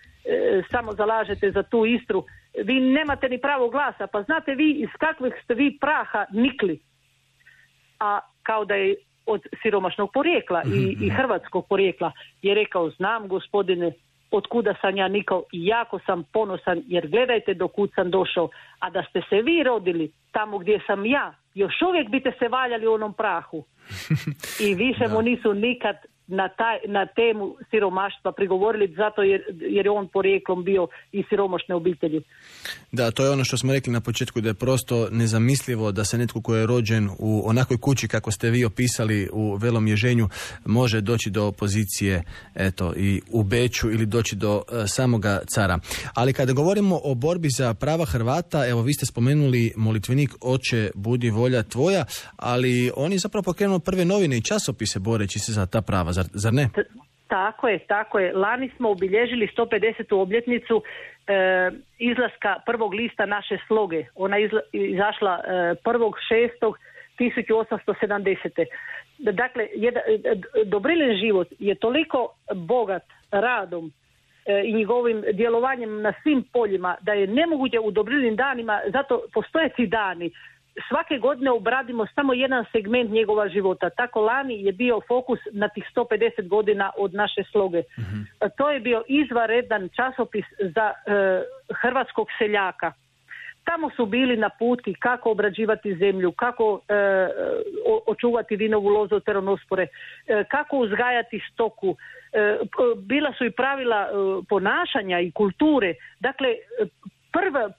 samo 0.71 0.93
zalažete 0.93 1.51
za 1.51 1.63
tu 1.63 1.85
Istru? 1.85 2.25
Vi 2.63 2.79
nemate 2.79 3.29
ni 3.29 3.37
pravo 3.37 3.69
glasa. 3.69 4.07
Pa 4.07 4.23
znate 4.23 4.55
vi 4.55 4.71
iz 4.71 4.89
kakvih 4.99 5.33
ste 5.43 5.53
vi 5.53 5.77
praha 5.81 6.25
nikli. 6.31 6.79
A 7.99 8.19
kao 8.43 8.65
da 8.65 8.75
je 8.75 8.95
od 9.25 9.41
siromašnog 9.61 10.11
porijekla 10.13 10.63
i, 10.65 10.97
i 11.05 11.09
hrvatskog 11.09 11.67
porijekla. 11.67 12.11
Je 12.41 12.55
rekao 12.55 12.89
znam 12.89 13.27
gospodine 13.27 13.91
od 14.31 14.47
kuda 14.47 14.75
sam 14.81 14.97
ja 14.97 15.07
nikao 15.07 15.43
i 15.51 15.65
jako 15.65 15.99
sam 16.05 16.23
ponosan 16.33 16.83
jer 16.87 17.07
gledajte 17.07 17.53
do 17.53 17.67
kud 17.67 17.91
sam 17.95 18.11
došao. 18.11 18.49
A 18.79 18.89
da 18.89 19.03
ste 19.09 19.21
se 19.29 19.41
vi 19.41 19.63
rodili 19.63 20.11
tamo 20.31 20.57
gdje 20.57 20.79
sam 20.87 21.05
ja 21.05 21.33
još 21.53 21.81
uvijek 21.89 22.09
biste 22.09 22.31
se 22.39 22.47
valjali 22.47 22.87
u 22.87 22.93
onom 22.93 23.13
prahu. 23.13 23.65
I 24.67 24.75
više 24.75 25.07
mu 25.07 25.21
nisu 25.21 25.53
nikad 25.53 25.95
na, 26.27 26.49
taj, 26.49 26.77
na 26.87 27.05
temu 27.05 27.55
siromaštva 27.69 28.31
prigovorili 28.31 28.93
zato 28.95 29.21
jer, 29.23 29.41
jer 29.61 29.85
je 29.85 29.91
on 29.91 30.07
porijeklom 30.07 30.63
bio 30.63 30.87
i 31.11 31.23
siromašne 31.29 31.75
obitelji. 31.75 32.21
Da, 32.91 33.11
to 33.11 33.23
je 33.23 33.31
ono 33.31 33.43
što 33.43 33.57
smo 33.57 33.73
rekli 33.73 33.93
na 33.93 34.01
početku 34.01 34.41
da 34.41 34.49
je 34.49 34.53
prosto 34.53 35.07
nezamislivo 35.11 35.91
da 35.91 36.03
se 36.03 36.17
netko 36.17 36.41
koji 36.41 36.59
je 36.59 36.67
rođen 36.67 37.09
u 37.19 37.49
onakvoj 37.49 37.77
kući 37.77 38.07
kako 38.07 38.31
ste 38.31 38.49
vi 38.49 38.65
opisali 38.65 39.29
u 39.33 39.55
Velom 39.55 39.87
Ježenju 39.87 40.29
može 40.65 41.01
doći 41.01 41.29
do 41.29 41.51
pozicije 41.51 42.23
eto 42.55 42.93
i 42.97 43.21
u 43.31 43.43
Beću 43.43 43.91
ili 43.91 44.05
doći 44.05 44.35
do 44.35 44.61
e, 44.71 44.87
samoga 44.87 45.41
cara. 45.47 45.79
Ali 46.13 46.33
kada 46.33 46.53
govorimo 46.53 46.99
o 47.03 47.15
borbi 47.15 47.49
za 47.49 47.73
prava 47.73 48.05
Hrvata, 48.05 48.67
evo 48.67 48.81
vi 48.81 48.93
ste 48.93 49.05
spomenuli 49.05 49.73
molitvenik 49.75 50.31
Oče 50.41 50.91
budi 50.95 51.29
volja 51.29 51.63
tvoja, 51.63 52.05
ali 52.37 52.91
oni 52.95 53.17
zapravo 53.17 53.43
pokrenuo 53.43 53.79
prve 53.79 54.05
novine 54.05 54.37
i 54.37 54.41
časopise 54.41 54.99
boreći 54.99 55.39
se 55.39 55.53
za 55.53 55.65
ta 55.65 55.81
prava 55.81 56.13
zar, 56.33 56.53
ne? 56.53 56.69
Tako 57.27 57.67
je, 57.67 57.79
tako 57.79 58.19
je. 58.19 58.33
Lani 58.33 58.71
smo 58.77 58.89
obilježili 58.89 59.47
150. 59.57 60.15
obljetnicu 60.15 60.83
e, 61.27 61.71
izlaska 61.99 62.55
prvog 62.65 62.93
lista 62.93 63.25
naše 63.25 63.57
sloge. 63.67 64.05
Ona 64.15 64.37
je 64.37 64.49
izašla 64.73 65.39
e, 65.43 65.75
prvog 65.83 66.15
šestog 66.29 66.77
1870. 67.19 68.65
Dakle, 69.17 69.63
e, 69.63 70.35
Dobrilin 70.65 71.17
život 71.17 71.47
je 71.59 71.75
toliko 71.75 72.27
bogat 72.55 73.03
radom 73.31 73.91
e, 74.45 74.61
i 74.65 74.73
njegovim 74.73 75.23
djelovanjem 75.33 76.01
na 76.01 76.13
svim 76.23 76.43
poljima 76.53 76.95
da 77.01 77.13
je 77.13 77.27
nemoguće 77.27 77.79
u 77.79 77.91
Dobrilin 77.91 78.35
danima, 78.35 78.81
zato 78.93 79.21
postoje 79.33 79.69
ti 79.69 79.87
dani 79.87 80.31
svake 80.87 81.17
godine 81.17 81.51
obradimo 81.51 82.05
samo 82.15 82.33
jedan 82.33 82.65
segment 82.71 83.11
njegova 83.11 83.49
života. 83.49 83.89
Tako 83.89 84.21
lani 84.21 84.63
je 84.63 84.71
bio 84.71 85.01
fokus 85.07 85.39
na 85.51 85.69
tih 85.69 85.83
150 85.95 86.47
godina 86.47 86.91
od 86.97 87.13
naše 87.13 87.43
sloge. 87.51 87.83
Mhm. 87.99 88.21
To 88.57 88.69
je 88.69 88.79
bio 88.79 89.03
izvaredan 89.07 89.89
časopis 89.95 90.45
za 90.59 90.91
e, 90.91 90.93
hrvatskog 91.81 92.27
seljaka. 92.37 92.93
Tamo 93.63 93.89
su 93.95 94.05
bili 94.05 94.37
na 94.37 94.49
puti 94.49 94.93
kako 94.99 95.31
obrađivati 95.31 95.95
zemlju, 95.95 96.31
kako 96.31 96.79
e, 96.87 96.93
očuvati 98.05 98.55
vinovu 98.55 98.89
lozu 98.89 99.15
od 99.15 99.25
teronospore, 99.25 99.87
e, 100.27 100.43
kako 100.43 100.77
uzgajati 100.77 101.41
stoku. 101.53 101.95
Bila 102.97 103.33
su 103.37 103.45
i 103.45 103.51
pravila 103.51 104.09
ponašanja 104.49 105.19
i 105.19 105.31
kulture. 105.31 105.93
Dakle, 106.19 106.47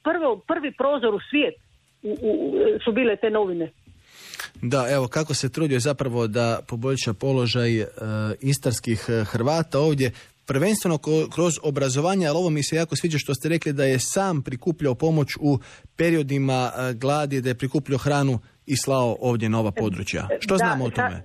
prvo, 0.03 0.39
prvi 0.47 0.73
prozor 0.73 1.15
u 1.15 1.21
svijet 1.31 1.55
u, 2.03 2.53
su 2.85 2.93
bile 2.93 3.17
te 3.17 3.31
novine. 3.31 3.73
Da, 4.63 4.87
evo 4.91 5.09
kako 5.09 5.35
se 5.35 5.53
trudio 5.53 5.81
zapravo 5.81 6.27
da 6.27 6.61
poboljša 6.69 7.13
položaj 7.15 7.81
e, 7.81 7.87
istarskih 8.41 9.07
e, 9.09 9.25
Hrvata 9.25 9.79
ovdje, 9.79 10.11
prvenstveno 10.47 10.99
kroz 11.35 11.53
obrazovanje, 11.63 12.27
ali 12.27 12.39
ovo 12.39 12.51
mi 12.51 12.63
se 12.63 12.77
jako 12.77 12.97
sviđa 12.97 13.19
što 13.19 13.35
ste 13.35 13.49
rekli 13.49 13.73
da 13.73 13.85
je 13.85 13.99
sam 13.99 14.43
prikupljao 14.43 14.95
pomoć 14.95 15.29
u 15.41 15.59
periodima 15.97 16.71
e, 16.71 16.95
gladi, 16.95 17.41
da 17.41 17.49
je 17.49 17.55
prikupljao 17.55 17.99
hranu 17.99 18.39
i 18.67 18.77
slao 18.77 19.17
ovdje 19.21 19.49
nova 19.49 19.71
područja. 19.71 20.29
Što 20.41 20.57
znamo 20.57 20.85
o 20.85 20.91
tome? 20.91 21.23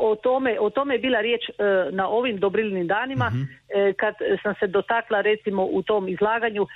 o 0.00 0.14
tome, 0.16 0.60
o 0.60 0.70
tome 0.70 0.94
je 0.94 0.98
bila 0.98 1.20
riječ 1.20 1.40
na 1.92 2.08
ovim 2.08 2.38
dobrilnim 2.38 2.86
danima 2.86 3.30
Mhm. 3.30 3.42
kad 3.96 4.14
sam 4.42 4.54
se 4.60 4.66
dotakla 4.66 5.20
recimo 5.20 5.64
u 5.64 5.82
tom 5.82 6.08
izlaganju 6.08 6.66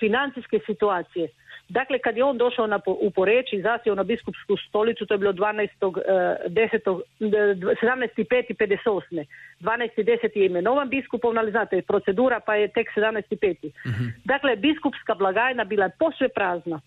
financijske 0.00 0.58
situacije. 0.66 1.28
Dakle, 1.68 1.98
kad 1.98 2.16
je 2.16 2.24
on 2.24 2.38
došao 2.38 2.66
na, 2.66 2.80
u 2.86 3.10
Poreći 3.10 3.56
i 3.56 3.62
zasio 3.62 3.94
na 3.94 4.02
biskupsku 4.02 4.56
stolicu, 4.68 5.06
to 5.06 5.14
je 5.14 5.18
bilo 5.18 5.32
12. 5.32 5.68
10. 5.80 7.00
17.5.58. 7.20 9.24
12.10. 9.60 10.38
je 10.38 10.46
imenovan 10.46 10.88
biskupom, 10.88 11.38
ali 11.38 11.50
znate, 11.50 11.82
procedura 11.82 12.40
pa 12.40 12.54
je 12.54 12.68
tek 12.68 12.88
17.5. 12.96 13.70
Mhm. 13.86 14.04
Dakle, 14.24 14.56
biskupska 14.56 15.14
blagajna 15.14 15.64
bila 15.64 15.84
je 15.84 15.96
posve 15.98 16.28
prazna. 16.28 16.80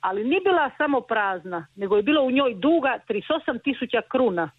Ali 0.00 0.24
nije 0.24 0.40
bila 0.40 0.70
samo 0.76 1.00
prazna, 1.00 1.66
nego 1.76 1.96
je 1.96 2.02
bilo 2.02 2.22
u 2.22 2.30
njoj 2.30 2.54
duga 2.54 2.98
38 3.08 3.62
tisuća 3.64 4.02
kruna. 4.08 4.50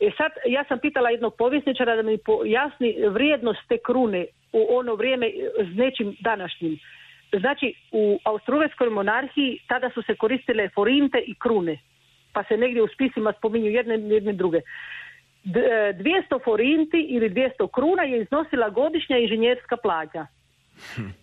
E 0.00 0.10
sad, 0.16 0.32
ja 0.46 0.64
sam 0.68 0.78
pitala 0.78 1.10
jednog 1.10 1.34
povjesničara 1.38 1.96
da 1.96 2.02
mi 2.02 2.18
pojasni 2.18 2.96
vrijednost 3.08 3.60
te 3.68 3.78
krune 3.78 4.26
u 4.52 4.66
ono 4.70 4.94
vrijeme 4.94 5.30
s 5.58 5.76
nečim 5.76 6.16
današnjim. 6.20 6.78
Znači, 7.40 7.74
u 7.92 8.18
Austruveskoj 8.24 8.90
monarhiji 8.90 9.58
tada 9.66 9.90
su 9.90 10.02
se 10.02 10.14
koristile 10.14 10.68
forinte 10.68 11.18
i 11.18 11.34
krune, 11.34 11.78
pa 12.32 12.44
se 12.44 12.56
negdje 12.56 12.82
u 12.82 12.88
spisima 12.88 13.32
spominju 13.38 13.70
jedne 13.70 13.94
jedne 13.94 14.32
druge. 14.32 14.60
200 15.44 16.44
forinti 16.44 17.06
ili 17.08 17.30
200 17.30 17.70
kruna 17.72 18.02
je 18.02 18.22
iznosila 18.22 18.68
godišnja 18.68 19.18
inženjerska 19.18 19.76
plaća. 19.76 20.26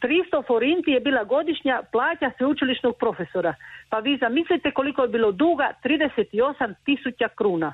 300 0.01 0.47
forinti 0.47 0.91
je 0.91 0.99
bila 0.99 1.23
godišnja 1.23 1.81
plaća 1.91 2.31
sveučilišnog 2.37 2.97
profesora. 2.97 3.55
Pa 3.89 3.99
vi 3.99 4.17
zamislite 4.17 4.71
koliko 4.71 5.01
je 5.01 5.07
bilo 5.07 5.31
duga 5.31 5.73
38 5.83 6.73
tisuća 6.85 7.27
kruna. 7.35 7.73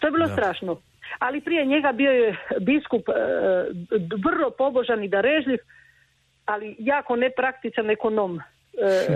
To 0.00 0.06
je 0.06 0.10
bilo 0.10 0.26
strašno. 0.28 0.80
Ali 1.18 1.40
prije 1.40 1.64
njega 1.64 1.92
bio 1.92 2.10
je 2.10 2.36
biskup 2.60 3.08
e, 3.08 3.12
vrlo 4.24 4.50
pobožan 4.50 5.04
i 5.04 5.08
darežljiv, 5.08 5.58
ali 6.48 6.76
jako 6.78 7.16
nepraktičan 7.16 7.90
ekonom, 7.90 8.38
e, 8.38 8.42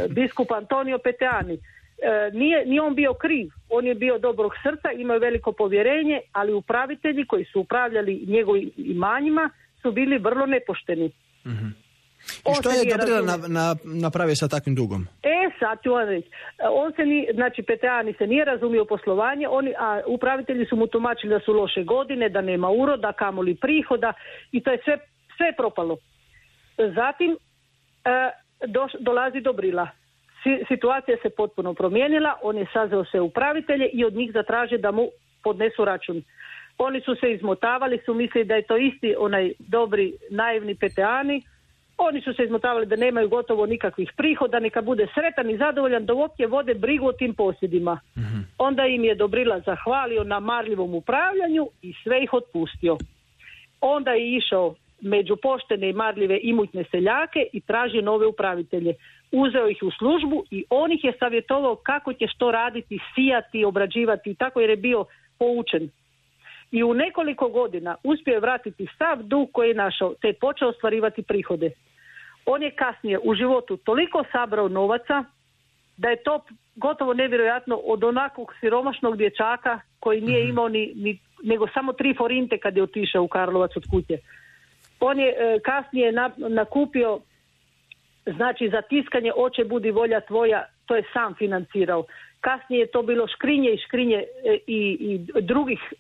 biskup 0.17 0.53
Antonio 0.53 0.99
Peteani. 0.99 1.55
E, 1.55 1.61
nije, 2.33 2.67
nije 2.67 2.83
on 2.83 2.95
bio 2.95 3.15
kriv, 3.15 3.49
on 3.69 3.87
je 3.87 3.95
bio 3.95 4.19
dobrog 4.19 4.53
srca, 4.63 4.93
imao 4.93 5.19
veliko 5.19 5.53
povjerenje, 5.53 6.21
ali 6.33 6.53
upravitelji 6.53 7.27
koji 7.27 7.45
su 7.45 7.61
upravljali 7.61 8.25
njegovim 8.27 8.71
imanjima 8.77 9.51
su 9.83 9.93
bili 9.93 10.19
vrlo 10.19 10.47
nepošteni. 10.47 11.11
I 12.51 12.55
što 12.61 12.71
je 12.71 12.97
Dobrila 12.97 13.21
na, 13.21 13.37
na, 13.49 13.77
napravio 13.85 14.37
sa 14.37 14.49
takvim 14.49 14.75
dugom? 14.75 15.07
E 15.23 15.51
sad 15.59 15.83
ću 15.83 15.91
vam 15.93 16.09
reći. 16.09 16.29
On 16.71 16.93
se 16.93 17.03
ni, 17.07 17.29
znači 17.35 17.63
PTA 17.63 18.03
se 18.19 18.27
nije 18.27 18.45
razumio 18.45 18.85
poslovanje, 18.85 19.49
oni, 19.49 19.75
a 19.79 20.01
upravitelji 20.07 20.67
su 20.67 20.77
mu 20.77 20.87
tumačili 20.87 21.35
da 21.35 21.41
su 21.41 21.53
loše 21.53 21.85
godine, 21.85 22.29
da 22.29 22.41
nema 22.41 22.71
uroda, 22.71 23.13
kamoli 23.13 23.55
prihoda 23.55 24.13
i 24.53 24.63
to 24.63 24.71
je 24.71 24.79
sve, 24.85 24.99
sve 25.37 25.53
propalo. 25.57 25.97
Zatim 26.91 27.37
e, 28.05 28.31
doš- 28.67 28.97
dolazi 29.01 29.41
do 29.41 29.53
Brila. 29.53 29.89
Si- 30.43 30.65
situacija 30.69 31.17
se 31.23 31.31
potpuno 31.31 31.75
promijenila, 31.75 32.35
on 32.43 32.57
je 32.59 32.67
sazeo 32.73 33.05
sve 33.05 33.21
upravitelje 33.21 33.87
i 33.93 34.05
od 34.05 34.15
njih 34.15 34.31
zatraže 34.33 34.79
da 34.79 34.91
mu 34.91 35.09
podnesu 35.45 35.85
račun. 35.85 36.23
Oni 36.79 37.01
su 37.01 37.15
se 37.15 37.33
izmotavali, 37.33 38.01
su 38.05 38.15
mislili 38.15 38.45
da 38.45 38.55
je 38.55 38.63
to 38.63 38.77
isti 38.77 39.15
onaj 39.19 39.53
dobri, 39.59 40.13
naivni 40.31 40.75
peteani. 40.75 41.43
Oni 41.99 42.21
su 42.21 42.33
se 42.35 42.45
izmotavali 42.45 42.87
da 42.87 42.97
nemaju 42.97 43.29
gotovo 43.29 43.67
nikakvih 43.67 44.13
prihoda, 44.17 44.59
neka 44.61 44.81
bude 44.83 45.07
sretan 45.15 45.51
i 45.51 45.57
zadovoljan 45.57 46.07
da 46.07 46.15
uopće 46.15 46.47
vode 46.47 46.75
brigu 46.75 47.07
o 47.07 47.13
tim 47.13 47.35
posjedima. 47.35 48.01
Onda 48.59 48.87
im 48.87 49.05
je 49.05 49.15
Dobrila 49.15 49.61
zahvalio 49.61 50.25
na 50.25 50.41
marljivom 50.41 50.95
upravljanju 50.95 51.69
i 51.83 51.95
sve 52.03 52.23
ih 52.23 52.33
otpustio. 52.33 52.97
Onda 53.81 54.11
je 54.11 54.37
išao 54.37 54.75
među 55.03 55.37
poštene 55.37 55.91
i 55.91 55.93
marljive 55.93 56.39
imućne 56.43 56.85
seljake 56.91 57.47
i 57.53 57.61
tražio 57.61 58.03
nove 58.03 58.27
upravitelje. 58.27 58.95
Uzeo 59.33 59.69
ih 59.69 59.79
u 59.83 59.91
službu 59.91 60.45
i 60.51 60.65
on 60.71 60.93
ih 60.93 61.05
je 61.05 61.13
savjetovao 61.19 61.77
kako 61.77 62.13
će 62.13 62.27
što 62.27 62.51
raditi, 62.51 62.99
sijati, 63.15 63.65
obrađivati 63.65 64.31
i 64.31 64.35
tako 64.35 64.61
jer 64.61 64.71
je 64.71 64.77
bio 64.77 65.05
poučen. 65.39 65.91
I 66.71 66.83
u 66.83 66.95
nekoliko 66.95 67.49
godina 67.49 67.97
uspio 68.05 68.33
je 68.33 68.41
vratiti 68.41 68.87
sav 68.99 69.23
dug 69.23 69.49
koji 69.53 69.69
je 69.69 69.75
našao, 69.75 70.15
te 70.21 70.29
je 70.29 70.33
počeo 70.41 70.69
ostvarivati 70.69 71.23
prihode. 71.23 71.71
On 72.47 72.63
je 72.63 72.71
kasnije 72.71 73.19
u 73.23 73.35
životu 73.35 73.77
toliko 73.77 74.25
sabrao 74.33 74.69
novaca 74.69 75.25
da 75.97 76.09
je 76.09 76.23
to 76.23 76.45
gotovo 76.77 77.15
nevjerojatno 77.15 77.77
od 77.77 78.05
onakvog 78.05 78.55
siromašnog 78.61 79.17
dječaka 79.17 79.81
koji 80.01 80.21
nije 80.21 80.49
imao 80.49 80.69
ni, 80.69 80.93
ni- 80.95 81.19
nego 81.43 81.69
samo 81.75 81.93
tri 81.93 82.15
forinte 82.15 82.59
kad 82.59 82.77
je 82.77 82.83
otišao 82.83 83.23
u 83.23 83.29
Karlovac 83.29 83.77
od 83.77 83.85
kuće. 83.91 84.19
On 85.03 85.19
je 85.19 85.29
e, 85.29 85.59
kasnije 85.61 86.13
na- 86.13 86.31
nakupio 86.39 87.21
znači 88.27 88.69
za 88.69 88.83
tiskanje 88.83 89.33
Oče 89.37 89.65
budi 89.65 89.91
volja 89.91 90.21
tvoja, 90.21 90.65
to 90.87 90.97
je 90.97 91.03
sam 91.13 91.35
financirao. 91.35 92.05
Kasnije 92.41 92.81
je 92.81 92.87
to 92.87 93.03
bilo 93.03 93.27
škrinje 93.29 93.71
i 93.71 93.79
škrinje 93.79 94.17
e, 94.17 94.27
i, 94.67 94.81
i 95.01 95.19
drugih 95.43 95.81
e, 95.93 95.99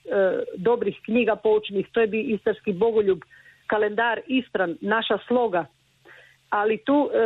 dobrih 0.56 0.96
knjiga 1.04 1.36
poučnih, 1.36 1.86
to 1.92 2.00
je 2.00 2.06
bi 2.06 2.20
Istarski 2.20 2.72
bogoljub, 2.72 3.18
kalendar 3.66 4.20
Istran, 4.26 4.76
naša 4.80 5.18
sloga. 5.26 5.66
Ali 6.50 6.78
tu 6.78 7.10
e, 7.14 7.18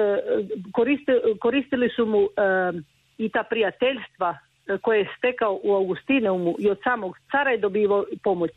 koriste- 0.73 1.39
koristili 1.39 1.89
su 1.89 2.07
mu 2.07 2.23
e, 2.23 2.29
i 3.19 3.29
ta 3.29 3.43
prijateljstva 3.43 4.39
koje 4.83 4.98
je 4.98 5.09
stekao 5.18 5.61
u 5.62 5.74
Augustineumu 5.74 6.57
i 6.59 6.70
od 6.70 6.79
samog 6.85 7.16
cara 7.31 7.50
je 7.50 7.59
dobivao 7.59 8.05
pomoć. 8.22 8.50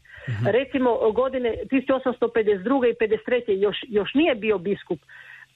Recimo 0.45 1.11
godine 1.11 1.55
1852. 1.71 2.89
i 2.89 2.95
53. 3.27 3.61
još, 3.61 3.77
još 3.87 4.13
nije 4.13 4.35
bio 4.35 4.57
biskup, 4.57 4.99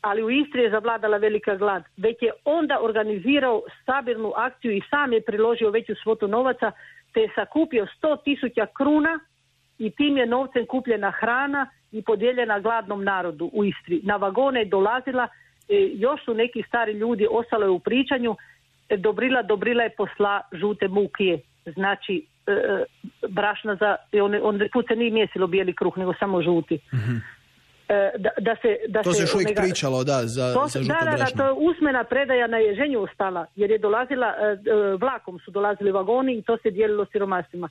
ali 0.01 0.23
u 0.23 0.29
Istri 0.29 0.61
je 0.61 0.69
zavladala 0.69 1.17
velika 1.17 1.55
glad. 1.55 1.83
Već 1.97 2.21
je 2.21 2.31
onda 2.45 2.79
organizirao 2.81 3.61
sabirnu 3.85 4.33
akciju 4.35 4.71
i 4.71 4.81
sam 4.89 5.13
je 5.13 5.21
priložio 5.21 5.69
veću 5.69 5.93
svotu 6.03 6.27
novaca, 6.27 6.71
te 7.13 7.21
je 7.21 7.29
sakupio 7.35 7.87
100 8.01 8.23
tisuća 8.23 8.67
kruna 8.77 9.19
i 9.77 9.89
tim 9.89 10.17
je 10.17 10.25
novcem 10.25 10.65
kupljena 10.65 11.11
hrana 11.11 11.69
i 11.91 12.01
podijeljena 12.01 12.59
gladnom 12.59 13.03
narodu 13.03 13.49
u 13.53 13.65
Istri. 13.65 14.01
Na 14.03 14.15
vagone 14.15 14.59
je 14.59 14.65
dolazila, 14.65 15.27
e, 15.69 15.89
još 15.93 16.25
su 16.25 16.33
neki 16.33 16.63
stari 16.67 16.91
ljudi 16.91 17.27
ostalo 17.31 17.63
je 17.63 17.69
u 17.69 17.79
pričanju, 17.79 18.35
Dobrila, 18.97 19.41
Dobrila 19.41 19.83
je 19.83 19.89
posla 19.89 20.41
žute 20.53 20.87
mukije, 20.87 21.39
znači 21.65 22.25
e, 22.47 22.51
e, 22.51 22.85
brašna 23.29 23.75
za, 23.75 23.95
on, 24.21 24.35
on 24.43 24.59
put 24.73 24.87
se 24.87 24.95
nije 24.95 25.11
mjesilo 25.11 25.47
bijeli 25.47 25.75
kruh, 25.75 25.97
nego 25.97 26.13
samo 26.19 26.41
žuti. 26.41 26.79
E, 27.89 28.11
da, 28.17 28.29
da 28.39 28.55
se, 28.61 28.77
da 28.87 29.01
To 29.03 29.13
se 29.13 29.23
još 29.23 29.35
uvijek 29.35 29.57
pričalo, 29.57 30.03
da, 30.03 30.21
za, 30.23 30.53
to, 30.53 30.61
za 30.63 30.69
se- 30.69 30.79
žuto 30.83 30.93
da, 30.93 31.05
da, 31.05 31.11
da, 31.11 31.17
brašno. 31.17 31.37
to 31.37 31.45
je 31.45 31.51
usmena 31.51 32.03
predaja 32.03 32.47
na 32.47 32.57
ježenju 32.57 33.01
ostala, 33.01 33.45
jer 33.55 33.71
je 33.71 33.77
dolazila, 33.77 34.27
e, 34.27 34.57
vlakom 34.99 35.39
su 35.39 35.51
dolazili 35.51 35.91
vagoni 35.91 36.37
i 36.37 36.41
to 36.41 36.57
se 36.57 36.71
dijelilo 36.71 37.05
siromasima. 37.11 37.69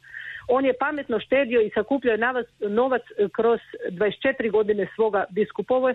On 0.49 0.65
je 0.65 0.73
pametno 0.81 1.21
štedio 1.21 1.61
i 1.61 1.71
sakupljao 1.75 2.17
novac 2.61 3.03
e, 3.03 3.29
kroz 3.33 3.61
24 3.91 4.51
godine 4.51 4.87
svoga 4.95 5.25
biskupove, 5.31 5.95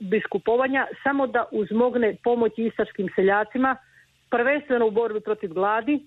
biskupovanja, 0.00 0.86
samo 1.02 1.26
da 1.26 1.44
uzmogne 1.52 2.16
pomoći 2.24 2.62
istarskim 2.62 3.08
seljacima, 3.16 3.76
prvenstveno 4.30 4.86
u 4.86 4.90
borbi 4.90 5.20
protiv 5.20 5.52
gladi 5.52 6.06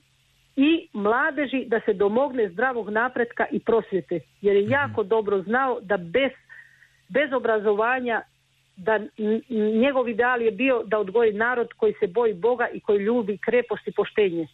i 0.56 0.88
mladeži 0.94 1.66
da 1.68 1.80
se 1.86 1.94
domogne 1.94 2.50
zdravog 2.50 2.90
napretka 2.90 3.46
i 3.52 3.60
prosvjete, 3.60 4.20
jer 4.42 4.56
je 4.56 4.68
jako 4.68 5.04
dobro 5.04 5.42
znao 5.42 5.80
da 5.82 5.98
bez 5.98 6.32
bez 7.14 7.34
obrazovanja 7.34 8.22
da 8.76 9.00
njegov 9.82 10.10
ideal 10.10 10.42
je 10.42 10.52
bio 10.52 10.84
da 10.86 11.00
odgoji 11.00 11.34
narod 11.34 11.68
koji 11.78 11.94
se 12.00 12.08
boji 12.08 12.34
Boga 12.34 12.68
i 12.74 12.80
koji 12.80 13.00
ljubi 13.00 13.38
krepost 13.38 13.88
i 13.88 13.92
poštenje. 13.92 14.48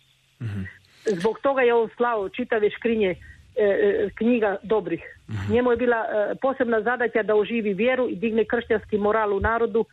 Zbog 1.05 1.39
toga 1.39 1.61
je 1.61 1.73
on 1.73 1.89
slao 1.97 2.29
čitave 2.29 2.69
škrinje 2.69 3.09
e, 3.09 3.15
e, 3.55 4.09
knjiga 4.15 4.57
dobrih. 4.63 5.01
Njemu 5.49 5.71
je 5.71 5.77
bila 5.77 5.97
e, 5.97 6.35
posebna 6.41 6.81
zadaća 6.81 7.23
da 7.23 7.35
oživi 7.35 7.73
vjeru 7.73 8.09
i 8.09 8.15
digne 8.15 8.45
kršćanski 8.45 8.97
moral 8.97 9.33
u 9.33 9.39
narodu 9.39 9.85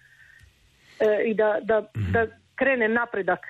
e, 1.00 1.22
i 1.24 1.34
da, 1.34 1.58
da, 1.62 1.86
da 2.12 2.26
krene 2.54 2.88
napredak 2.88 3.40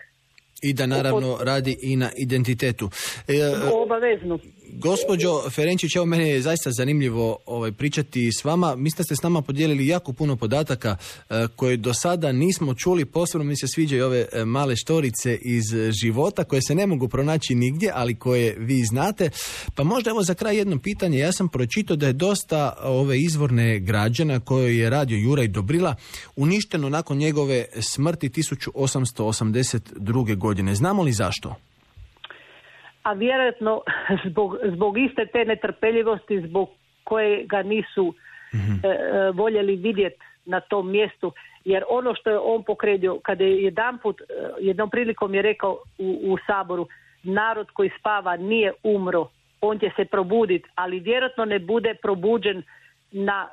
I 0.65 0.73
da 0.73 0.87
naravno 0.87 1.39
radi 1.41 1.77
i 1.83 1.97
na 1.97 2.11
identitetu. 2.17 2.91
E, 3.29 3.47
obavezno. 3.73 4.39
Gospođo 4.73 5.51
Ferenčić, 5.51 5.97
evo 5.97 6.07
meni 6.07 6.29
je 6.29 6.43
zaista 6.43 6.71
zanimljivo 6.71 7.39
ovaj, 7.47 7.73
pričati 7.73 8.33
s 8.33 8.45
vama. 8.45 8.77
Mi 8.77 8.91
ste 8.91 9.17
s 9.17 9.23
nama 9.23 9.43
podijelili 9.43 9.87
jako 9.87 10.13
puno 10.13 10.37
podataka 10.37 10.97
e, 11.31 11.47
koje 11.57 11.77
do 11.77 11.95
sada 11.95 12.33
nismo 12.33 12.75
čuli. 12.75 13.05
Posebno 13.05 13.45
mi 13.45 13.57
se 13.57 13.69
sviđaju 13.69 14.07
ove 14.07 14.27
e, 14.33 14.45
male 14.45 14.77
štorice 14.77 15.37
iz 15.37 15.65
života 16.03 16.45
koje 16.45 16.63
se 16.63 16.75
ne 16.75 16.87
mogu 16.87 17.09
pronaći 17.09 17.55
nigdje, 17.55 17.91
ali 17.95 18.15
koje 18.15 18.57
vi 18.59 18.85
znate. 18.85 19.31
Pa 19.75 19.85
možda 19.85 20.11
evo 20.11 20.23
za 20.23 20.35
kraj 20.35 20.57
jedno 20.57 20.79
pitanje. 20.79 21.19
Ja 21.19 21.33
sam 21.33 21.49
pročitao 21.49 21.97
da 21.97 22.07
je 22.07 22.13
dosta 22.13 22.73
ove 22.83 23.21
izvorne 23.21 23.79
građana 23.79 24.41
koje 24.41 24.79
je 24.79 24.91
radio 24.91 25.19
Juraj 25.19 25.49
Dobrila 25.49 25.95
uništeno 26.37 26.89
nakon 26.89 27.17
njegove 27.17 27.67
smrti 27.81 28.29
1882. 28.29 30.37
godine. 30.37 30.75
Znamo 30.75 31.03
li 31.03 31.13
zašto? 31.13 31.55
A 33.05 33.13
vjerojatno 33.13 33.81
zbog, 34.29 34.57
zbog 34.75 34.99
iste 34.99 35.27
te 35.27 35.45
netrpeljivosti 35.45 36.41
zbog 36.41 36.69
koje 37.05 37.45
ga 37.45 37.63
nisu 37.63 38.15
e, 38.53 38.89
e, 38.89 39.31
voljeli 39.31 39.77
vidjeti 39.77 40.21
na 40.45 40.61
tom 40.61 40.91
mjestu. 40.91 41.33
Jer 41.65 41.85
ono 41.89 42.15
što 42.15 42.31
je 42.31 42.39
on 42.39 42.63
pokredio 42.63 43.19
kada 43.23 43.45
je 43.45 43.63
jedanput 43.63 44.21
e, 44.21 44.25
jednom 44.61 44.91
prilikom 44.91 45.35
je 45.35 45.43
rekao 45.43 45.79
u, 45.99 46.21
u 46.23 46.37
saboru 46.47 46.89
narod 47.23 47.71
koji 47.71 47.91
spava 47.99 48.37
nije 48.37 48.73
umro 48.83 49.29
on 49.61 49.79
će 49.79 49.91
se 49.97 50.05
probuditi 50.05 50.69
ali 50.75 51.01
vjerojatno 51.01 51.45
ne 51.45 51.59
bude 51.59 51.95
probuđen 52.03 52.63
na 53.13 53.49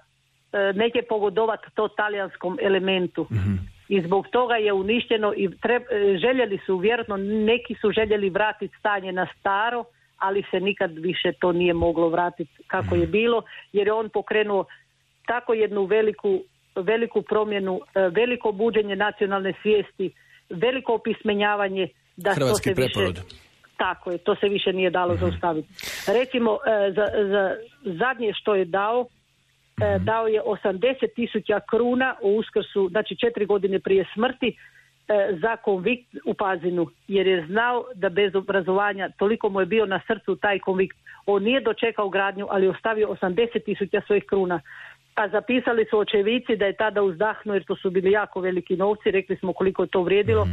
e, 0.54 0.74
neće 0.74 1.02
pogodovati 1.10 1.68
to 1.76 1.88
talijanskom 1.88 2.58
elementu 2.62 3.28
i 3.92 4.02
zbog 4.02 4.28
toga 4.28 4.56
je 4.56 4.74
uništeno 4.74 5.34
i 5.38 5.50
treb, 5.62 5.82
e, 5.82 6.18
željeli 6.18 6.60
su 6.66 6.78
vjerojatno 6.78 7.18
neki 7.18 7.76
su 7.82 7.92
željeli 7.92 8.30
vratiti 8.30 8.76
stanje 8.80 9.12
na 9.12 9.28
staro 9.40 9.84
ali 10.18 10.44
se 10.52 10.60
nikad 10.60 10.92
više 10.98 11.32
to 11.40 11.52
nije 11.52 11.74
moglo 11.74 12.10
vratiti 12.10 12.52
kako 12.68 12.96
je 12.96 13.08
bilo 13.08 13.44
jer 13.74 13.88
je 13.88 13.94
on 13.94 14.10
pokrenuo 14.10 14.66
tako 15.26 15.54
jednu 15.54 15.84
veliku 15.86 16.42
veliku 16.76 17.22
promjenu 17.22 17.82
e, 17.96 18.10
veliko 18.10 18.52
buđenje 18.52 18.96
nacionalne 18.96 19.54
svijesti 19.62 20.12
veliko 20.50 20.94
opismenjavanje 20.94 21.88
da 22.18 22.34
Hrvatski 22.34 22.70
to 22.70 22.76
se 22.76 22.76
preporod. 22.76 23.16
više 23.16 23.52
tako 23.78 24.12
je, 24.12 24.18
to 24.18 24.36
se 24.36 24.48
više 24.48 24.74
nije 24.74 24.90
dalo 24.90 25.16
zaustaviti. 25.16 25.68
Recimo, 26.08 26.52
e, 26.52 26.92
za, 26.92 27.06
za 27.34 27.56
zadnje 27.84 28.34
što 28.34 28.56
je 28.56 28.66
dao, 28.66 29.06
e, 29.82 30.00
dao 30.00 30.28
je 30.28 30.42
80 30.42 31.16
tisuća 31.16 31.60
kruna 31.70 32.16
u 32.22 32.38
uskrsu, 32.38 32.90
znači 32.90 33.16
četiri 33.16 33.46
godine 33.46 33.80
prije 33.80 34.06
smrti, 34.14 34.48
e, 34.48 35.38
za 35.42 35.56
konvikt 35.56 36.16
u 36.26 36.34
Pazinu, 36.34 36.88
jer 37.08 37.28
je 37.28 37.46
znao 37.46 37.86
da 37.96 38.10
bez 38.10 38.36
obrazovanja, 38.36 39.10
toliko 39.10 39.50
mu 39.50 39.60
je 39.60 39.66
bio 39.66 39.86
na 39.86 40.02
srcu 40.08 40.36
taj 40.36 40.60
konvikt. 40.60 40.98
On 41.26 41.44
nije 41.44 41.62
dočekao 41.62 42.10
gradnju, 42.10 42.48
ali 42.50 42.68
ostavio 42.68 43.08
80 43.08 43.64
tisuća 43.66 44.02
svojih 44.08 44.24
kruna. 44.24 44.62
A 45.16 45.30
zapisali 45.30 45.86
su 45.90 46.00
očevici 46.00 46.56
da 46.56 46.66
je 46.66 46.76
tada 46.76 47.04
uzdahnuo, 47.04 47.56
jer 47.56 47.64
to 47.64 47.76
su 47.76 47.90
bili 47.90 48.12
jako 48.12 48.42
veliki 48.42 48.76
novci, 48.78 49.12
rekli 49.12 49.36
smo 49.36 49.54
koliko 49.54 49.84
je 49.84 49.90
to 49.90 50.02
vrijedilo, 50.04 50.48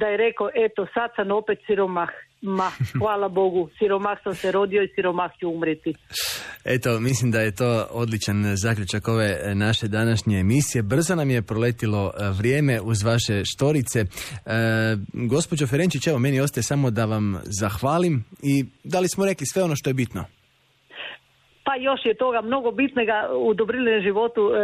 da 0.00 0.06
je 0.06 0.16
rekao, 0.16 0.48
eto, 0.54 0.86
sad 0.94 1.10
sam 1.16 1.30
opet 1.30 1.58
siromah. 1.66 2.08
Ma, 2.42 2.70
hvala 2.98 3.28
Bogu, 3.28 3.68
siromah 3.78 4.18
sam 4.24 4.34
se 4.34 4.52
rodio 4.52 4.82
i 4.82 4.88
siromah 4.94 5.30
ću 5.40 5.48
umreti. 5.48 5.94
Eto, 6.64 7.00
mislim 7.00 7.30
da 7.30 7.40
je 7.40 7.54
to 7.54 7.86
odličan 7.90 8.56
zaključak 8.56 9.08
ove 9.08 9.40
e, 9.42 9.54
naše 9.54 9.88
današnje 9.88 10.38
emisije. 10.38 10.82
Brzo 10.82 11.14
nam 11.14 11.30
je 11.30 11.42
proletilo 11.42 12.12
e, 12.12 12.30
vrijeme 12.30 12.80
uz 12.80 13.02
vaše 13.02 13.42
štorice. 13.44 14.00
E, 14.00 14.06
gospođo 15.12 15.66
Ferenčić, 15.66 16.06
evo, 16.06 16.18
meni 16.18 16.40
ostaje 16.40 16.62
samo 16.62 16.90
da 16.90 17.04
vam 17.04 17.40
zahvalim 17.60 18.24
i 18.42 18.64
da 18.84 19.00
li 19.00 19.08
smo 19.08 19.26
rekli 19.26 19.46
sve 19.46 19.62
ono 19.62 19.76
što 19.76 19.90
je 19.90 19.94
bitno? 19.94 20.24
Pa 21.68 21.76
još 21.76 22.00
je 22.04 22.14
toga 22.14 22.40
mnogo 22.40 22.70
bitnega 22.70 23.28
u 23.32 23.54
Dobrilinom 23.54 24.02
životu, 24.02 24.50
e, 24.54 24.58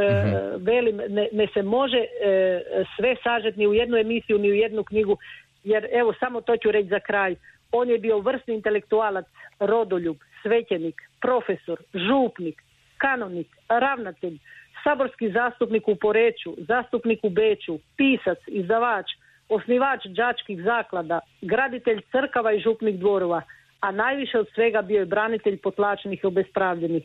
velim, 0.59 0.97
ne, 0.97 1.29
ne 1.33 1.47
se 1.55 1.63
može 1.63 1.99
e, 1.99 2.07
sve 2.97 3.17
sažeti 3.23 3.59
ni 3.59 3.67
u 3.67 3.75
jednu 3.75 3.97
emisiju, 3.97 4.39
ni 4.39 4.51
u 4.51 4.55
jednu 4.55 4.85
knjigu, 4.85 5.17
jer 5.65 5.89
evo 5.93 6.15
samo 6.21 6.41
to 6.41 6.57
ću 6.57 6.71
reći 6.71 6.89
za 6.89 7.01
kraj. 7.01 7.35
On 7.73 7.91
je 7.91 7.99
bio 7.99 8.19
vrsni 8.19 8.55
intelektualac, 8.55 9.27
rodoljub, 9.61 10.17
svećenik, 10.43 11.03
profesor, 11.21 11.79
župnik, 11.95 12.63
kanonik, 12.97 13.49
ravnatelj, 13.69 14.39
saborski 14.85 15.31
zastupnik 15.31 15.89
u 15.89 15.97
Poreću, 15.97 16.55
zastupnik 16.59 17.21
u 17.23 17.31
Beću, 17.31 17.79
pisac, 17.97 18.39
izdavač, 18.47 19.07
osnivač 19.49 20.05
đačkih 20.05 20.63
zaklada, 20.63 21.21
graditelj 21.43 22.01
crkava 22.13 22.53
i 22.53 22.61
župnih 22.61 22.99
dvorova, 22.99 23.43
a 23.85 23.91
najviše 23.91 24.39
od 24.39 24.47
svega 24.55 24.83
bio 24.83 25.01
je 25.01 25.07
branitelj 25.07 25.59
potlačenih 25.59 26.21
i 26.23 26.27
obespravljenih. 26.27 27.05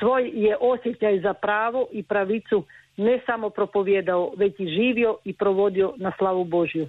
Svoj 0.00 0.22
je 0.34 0.56
osjećaj 0.60 1.20
za 1.20 1.34
pravo 1.34 1.88
i 1.92 2.02
pravicu 2.02 2.64
ne 2.96 3.20
samo 3.26 3.50
propovjedao, 3.50 4.32
već 4.36 4.54
i 4.60 4.66
živio 4.66 5.16
i 5.24 5.32
provodio 5.32 5.94
na 5.96 6.12
slavu 6.18 6.44
Božju. 6.44 6.88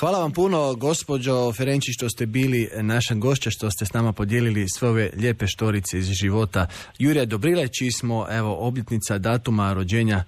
Hvala 0.00 0.18
vam 0.18 0.32
puno, 0.32 0.74
gospođo 0.74 1.52
Ferenčić, 1.52 1.94
što 1.98 2.08
ste 2.08 2.26
bili 2.26 2.68
naša 2.82 3.14
gošća, 3.14 3.50
što 3.50 3.70
ste 3.70 3.84
s 3.86 3.92
nama 3.92 4.12
podijelili 4.12 4.68
sve 4.68 4.88
ove 4.88 5.10
lijepe 5.16 5.46
štorice 5.46 5.98
iz 5.98 6.06
života 6.22 6.66
Jurija 6.98 7.24
Dobrile, 7.24 7.68
čiji 7.68 7.90
smo, 7.90 8.26
evo, 8.30 8.56
obljetnica 8.60 9.18
datuma 9.18 9.72
rođenja 9.72 10.16
e, 10.18 10.24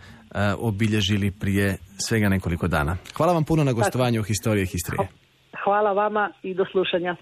obilježili 0.59 1.31
prije 1.31 1.77
svega 1.99 2.29
nekoliko 2.29 2.69
dana. 2.69 2.97
Hvala 3.17 3.33
vam 3.33 3.45
puno 3.45 3.65
na 3.65 3.73
gostovanju 3.73 4.21
u 4.21 4.25
Historije 4.25 4.67
Histrije. 4.67 5.22
Hvala 5.65 5.93
vama 5.93 6.33
i 6.43 6.55
do 6.55 6.65
slušanja. 6.73 7.17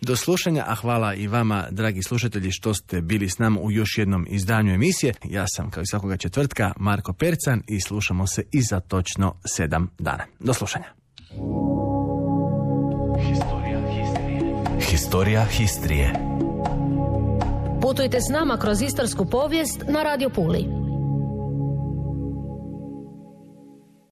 Do 0.00 0.16
slušanja, 0.16 0.64
a 0.66 0.74
hvala 0.74 1.14
i 1.14 1.26
vama, 1.26 1.64
dragi 1.70 2.02
slušatelji, 2.02 2.50
što 2.50 2.74
ste 2.74 3.00
bili 3.00 3.28
s 3.28 3.38
nama 3.38 3.60
u 3.60 3.70
još 3.70 3.98
jednom 3.98 4.26
izdanju 4.30 4.74
emisije. 4.74 5.14
Ja 5.24 5.44
sam, 5.46 5.70
kao 5.70 5.82
i 5.82 5.86
svakoga 5.86 6.16
četvrtka, 6.16 6.72
Marko 6.76 7.12
Percan 7.12 7.62
i 7.68 7.80
slušamo 7.80 8.26
se 8.26 8.42
i 8.52 8.62
za 8.62 8.80
točno 8.80 9.34
sedam 9.46 9.90
dana. 9.98 10.24
Do 10.40 10.52
slušanja. 10.52 10.86
Historija 14.90 15.44
Histrije. 15.44 16.12
Putujte 17.82 18.20
s 18.20 18.32
nama 18.32 18.56
kroz 18.56 18.82
istarsku 18.82 19.26
povijest 19.30 19.84
na 19.88 20.02
Radio 20.02 20.30
Puli. 20.30 20.83